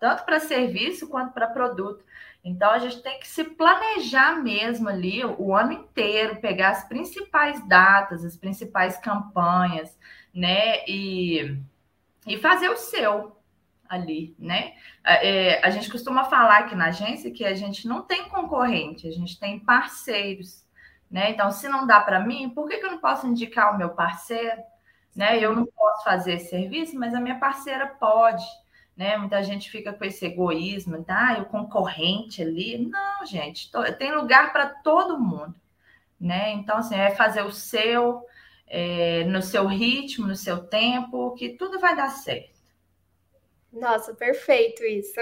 [0.00, 2.04] tanto para serviço quanto para produto.
[2.44, 7.66] Então a gente tem que se planejar mesmo ali o ano inteiro, pegar as principais
[7.66, 9.98] datas, as principais campanhas,
[10.32, 10.84] né?
[10.86, 11.58] E,
[12.26, 13.36] e fazer o seu
[13.88, 14.74] ali, né?
[15.04, 19.12] É, a gente costuma falar aqui na agência que a gente não tem concorrente, a
[19.12, 20.64] gente tem parceiros,
[21.10, 21.30] né?
[21.30, 23.90] Então, se não dá para mim, por que, que eu não posso indicar o meu
[23.90, 24.62] parceiro?
[25.14, 25.38] Né?
[25.38, 28.44] Eu não posso fazer esse serviço, mas a minha parceira pode
[28.98, 29.16] né?
[29.16, 31.38] Muita gente fica com esse egoísmo, tá?
[31.40, 32.78] o concorrente ali.
[32.78, 35.54] Não, gente, tem lugar para todo mundo,
[36.20, 36.50] né?
[36.50, 38.26] Então, assim, é fazer o seu,
[38.66, 42.57] é, no seu ritmo, no seu tempo, que tudo vai dar certo.
[43.72, 45.20] Nossa, perfeito isso.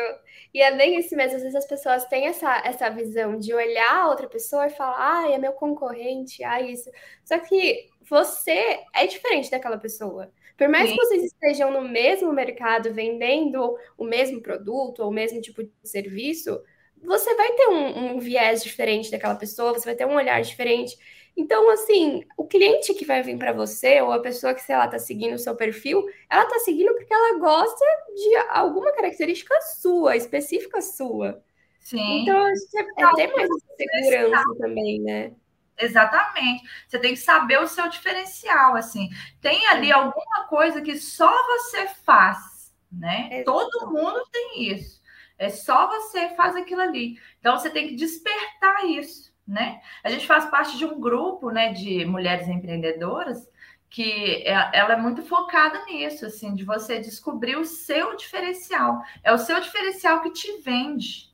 [0.54, 1.36] E é bem isso mesmo.
[1.36, 5.24] Às vezes as pessoas têm essa, essa visão de olhar a outra pessoa e falar,
[5.24, 6.90] ah, é meu concorrente, ah, isso.
[7.24, 10.30] Só que você é diferente daquela pessoa.
[10.56, 10.96] Por mais Sim.
[10.96, 15.70] que vocês estejam no mesmo mercado vendendo o mesmo produto ou o mesmo tipo de
[15.82, 16.62] serviço,
[17.02, 20.96] você vai ter um, um, viés diferente daquela pessoa, você vai ter um olhar diferente.
[21.36, 24.88] Então, assim, o cliente que vai vir para você, ou a pessoa que, sei lá,
[24.88, 27.84] tá seguindo o seu perfil, ela tá seguindo porque ela gosta
[28.14, 31.42] de alguma característica sua, específica sua.
[31.78, 32.22] Sim.
[32.22, 35.32] Então, acho que é, é ter mais segurança também, né?
[35.78, 36.64] Exatamente.
[36.88, 39.08] Você tem que saber o seu diferencial, assim.
[39.40, 43.42] Tem ali alguma coisa que só você faz, né?
[43.44, 45.02] Todo mundo tem isso.
[45.38, 47.20] É só você faz aquilo ali.
[47.38, 49.80] Então você tem que despertar isso, né?
[50.02, 53.48] A gente faz parte de um grupo, né, de mulheres empreendedoras
[53.88, 59.00] que é, ela é muito focada nisso, assim, de você descobrir o seu diferencial.
[59.22, 61.32] É o seu diferencial que te vende,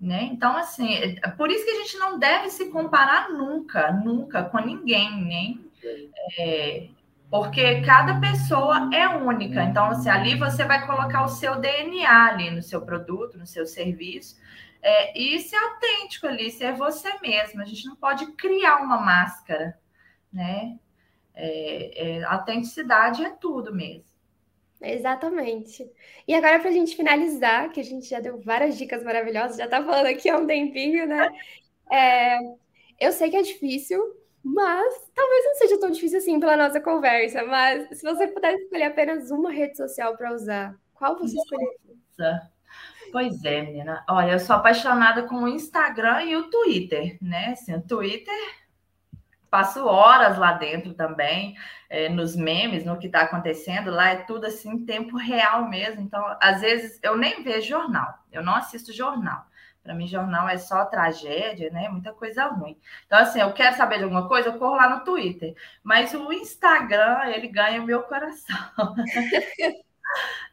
[0.00, 0.24] né?
[0.24, 4.58] Então, assim, é por isso que a gente não deve se comparar nunca, nunca com
[4.58, 5.70] ninguém, nem
[6.38, 6.88] é,
[7.32, 9.64] porque cada pessoa é única.
[9.64, 13.64] Então, assim, ali você vai colocar o seu DNA ali no seu produto, no seu
[13.64, 14.38] serviço,
[14.82, 17.62] é, e ser autêntico ali, ser você mesmo.
[17.62, 19.78] A gente não pode criar uma máscara,
[20.30, 20.78] né?
[21.34, 24.04] É, é, autenticidade é tudo mesmo.
[24.82, 25.90] Exatamente.
[26.28, 29.64] E agora, para a gente finalizar, que a gente já deu várias dicas maravilhosas, já
[29.64, 31.30] está falando aqui há um tempinho, né?
[31.90, 32.40] É,
[33.00, 37.44] eu sei que é difícil, mas talvez não seja tão difícil assim pela nossa conversa.
[37.44, 42.50] Mas se você pudesse escolher apenas uma rede social para usar, qual você escolheria?
[43.12, 44.04] Pois é, menina.
[44.08, 47.48] Olha, eu sou apaixonada com o Instagram e o Twitter, né?
[47.48, 48.34] Assim, o Twitter
[49.50, 51.54] passo horas lá dentro também,
[51.90, 53.90] é, nos memes, no que está acontecendo.
[53.90, 56.00] Lá é tudo assim, em tempo real mesmo.
[56.00, 59.44] Então, às vezes, eu nem vejo jornal, eu não assisto jornal.
[59.82, 61.88] Para mim, jornal é só tragédia, né?
[61.88, 62.78] Muita coisa ruim.
[63.06, 65.54] Então, assim, eu quero saber de alguma coisa, eu corro lá no Twitter.
[65.82, 68.56] Mas o Instagram, ele ganha o meu coração.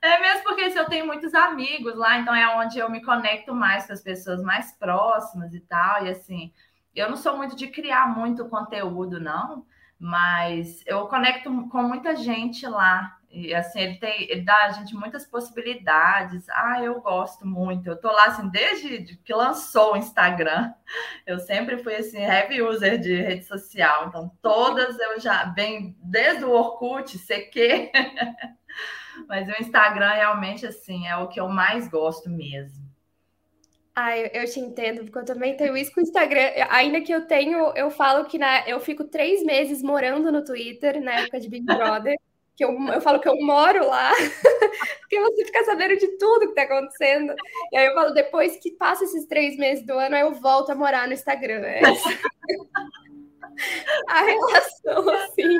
[0.01, 3.53] É mesmo porque se eu tenho muitos amigos lá, então é onde eu me conecto
[3.53, 6.05] mais com as pessoas mais próximas e tal.
[6.05, 6.53] E assim,
[6.95, 9.65] eu não sou muito de criar muito conteúdo, não,
[9.99, 13.18] mas eu conecto com muita gente lá.
[13.32, 16.49] E assim, ele tem, ele dá a gente muitas possibilidades.
[16.49, 17.88] Ah, eu gosto muito.
[17.88, 20.73] Eu tô lá assim desde que lançou o Instagram.
[21.27, 24.07] Eu sempre fui assim heavy user de rede social.
[24.07, 27.91] Então todas eu já bem desde o Orkut, CQ.
[29.27, 32.89] Mas o Instagram realmente assim é o que eu mais gosto mesmo.
[33.95, 36.51] Ah, eu, eu, te entendo, porque eu também tenho isso com o Instagram.
[36.69, 41.01] Ainda que eu tenho, eu falo que na, eu fico três meses morando no Twitter,
[41.01, 42.15] na época de Big Brother,
[42.60, 44.12] que eu, eu falo que eu moro lá,
[44.99, 47.34] porque você fica sabendo de tudo que tá acontecendo.
[47.72, 50.70] E aí eu falo, depois que passa esses três meses do ano, aí eu volto
[50.70, 51.66] a morar no Instagram.
[51.66, 51.80] É
[54.10, 55.57] a relação, assim.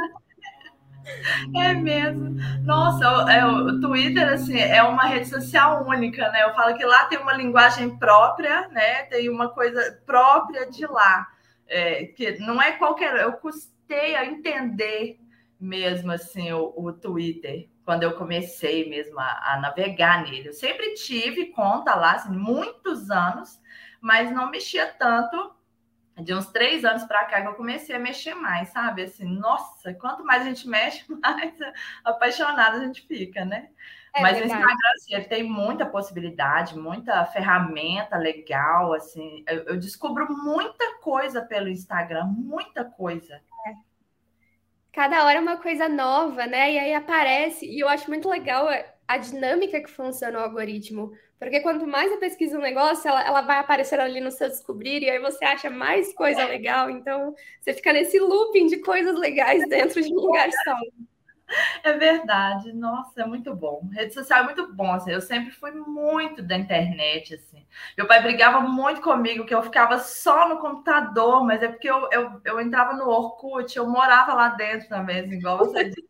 [1.56, 2.36] É mesmo.
[2.66, 6.44] Nossa, é, o Twitter assim, é uma rede social única, né?
[6.44, 9.04] Eu falo que lá tem uma linguagem própria, né?
[9.04, 11.26] Tem uma coisa própria de lá.
[11.66, 13.16] É, que não é qualquer.
[13.22, 15.18] Eu custei a entender
[15.60, 20.50] mesmo assim o, o Twitter quando eu comecei mesmo a, a, navegar nele.
[20.50, 23.60] Eu sempre tive conta lá, assim, muitos anos,
[24.00, 25.56] mas não mexia tanto
[26.22, 29.04] de uns três anos para cá que eu comecei a mexer mais, sabe?
[29.04, 31.56] Assim, nossa, quanto mais a gente mexe, mais
[32.04, 33.70] apaixonada a gente fica, né?
[34.14, 34.54] É Mas verdade.
[34.54, 39.44] o Instagram, assim, ele tem muita possibilidade, muita ferramenta legal, assim.
[39.48, 43.42] Eu, eu descubro muita coisa pelo Instagram, muita coisa.
[45.00, 46.74] Cada hora é uma coisa nova, né?
[46.74, 48.68] E aí aparece, e eu acho muito legal
[49.08, 51.14] a dinâmica que funciona o algoritmo.
[51.40, 55.02] Porque quanto mais eu pesquiso um negócio, ela, ela vai aparecer ali no seu descobrir,
[55.02, 56.90] e aí você acha mais coisa legal.
[56.90, 60.76] Então, você fica nesse looping de coisas legais dentro de um lugar só.
[61.84, 63.88] É verdade, nossa, é muito bom.
[63.92, 65.12] Rede social é muito bom, assim.
[65.12, 67.66] Eu sempre fui muito da internet, assim.
[67.98, 72.08] Meu pai brigava muito comigo, que eu ficava só no computador, mas é porque eu,
[72.12, 76.08] eu, eu entrava no Orkut, eu morava lá dentro também, assim, igual você disse.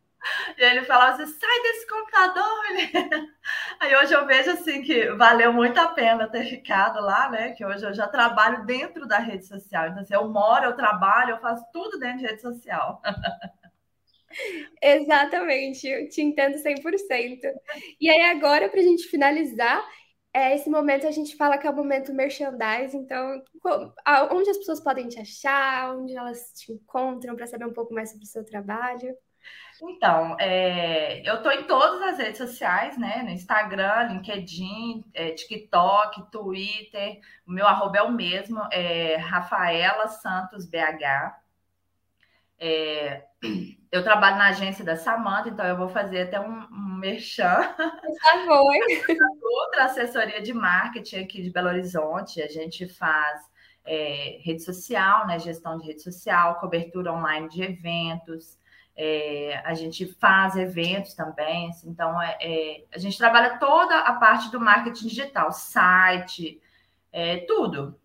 [0.58, 2.44] E ele falava assim: sai desse computador,
[3.80, 7.52] Aí hoje eu vejo assim que valeu muito a pena ter ficado lá, né?
[7.52, 9.88] Que hoje eu já trabalho dentro da rede social.
[9.88, 13.00] Então, assim, eu moro, eu trabalho, eu faço tudo dentro de rede social.
[14.82, 17.40] Exatamente, eu te entendo 100%.
[18.00, 19.84] E aí, agora, para a gente finalizar,
[20.32, 23.42] é, esse momento a gente fala que é o momento merchandise, então,
[24.30, 28.10] onde as pessoas podem te achar, onde elas te encontram para saber um pouco mais
[28.10, 29.16] sobre o seu trabalho?
[29.82, 33.22] Então, é, eu estou em todas as redes sociais, né?
[33.22, 37.18] No Instagram, LinkedIn, é, TikTok, Twitter.
[37.46, 41.34] O meu arroba é o mesmo, é Rafaela Santos BH.
[42.58, 43.24] É,
[43.90, 47.56] eu trabalho na agência da Samanta, então eu vou fazer até um, um merchan.
[47.76, 48.72] Por favor.
[49.42, 52.42] Outra assessoria de marketing aqui de Belo Horizonte.
[52.42, 53.40] A gente faz
[53.84, 55.38] é, rede social, né?
[55.38, 58.58] Gestão de rede social, cobertura online de eventos.
[58.96, 64.14] É, a gente faz eventos também, assim, então é, é, a gente trabalha toda a
[64.14, 66.60] parte do marketing digital, site,
[67.10, 67.98] é, tudo.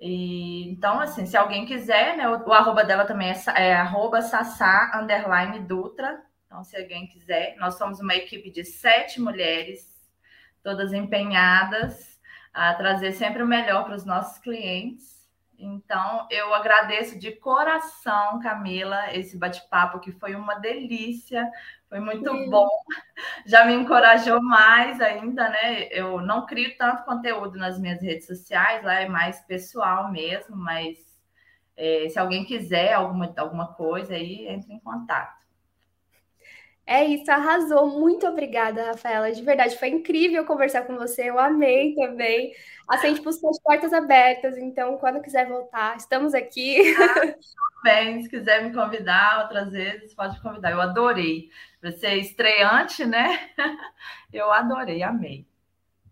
[0.00, 4.20] E, então, assim, se alguém quiser, né, o, o arroba dela também é, é arroba
[4.22, 6.22] sassá, underline Dutra.
[6.46, 10.08] Então, se alguém quiser, nós somos uma equipe de sete mulheres,
[10.62, 12.18] todas empenhadas
[12.52, 15.13] a trazer sempre o melhor para os nossos clientes.
[15.58, 21.48] Então, eu agradeço de coração, Camila, esse bate-papo que foi uma delícia,
[21.88, 22.50] foi muito Sim.
[22.50, 22.68] bom.
[23.46, 25.88] Já me encorajou mais ainda, né?
[25.90, 30.98] Eu não crio tanto conteúdo nas minhas redes sociais, lá é mais pessoal mesmo, mas
[31.76, 35.43] é, se alguém quiser alguma, alguma coisa aí, entre em contato.
[36.86, 37.98] É isso, arrasou.
[37.98, 39.32] Muito obrigada, Rafaela.
[39.32, 41.30] De verdade, foi incrível conversar com você.
[41.30, 42.52] Eu amei também.
[42.86, 46.94] A Sente Pulso as portas abertas, então, quando quiser voltar, estamos aqui.
[46.98, 50.70] Ah, bem, se quiser me convidar outras vezes, pode convidar.
[50.72, 51.50] Eu adorei.
[51.82, 53.50] Você estreante, né?
[54.32, 55.46] Eu adorei, amei.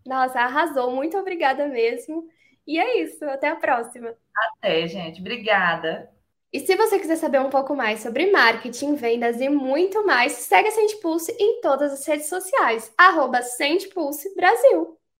[0.05, 0.91] Nossa, arrasou.
[0.95, 2.27] Muito obrigada mesmo.
[2.65, 3.23] E é isso.
[3.25, 4.15] Até a próxima.
[4.35, 5.19] Até, gente.
[5.19, 6.09] Obrigada.
[6.53, 10.67] E se você quiser saber um pouco mais sobre marketing, vendas e muito mais, segue
[10.67, 14.95] a Sente Pulse em todas as redes sociais, arroba Sente Pulse Brasil.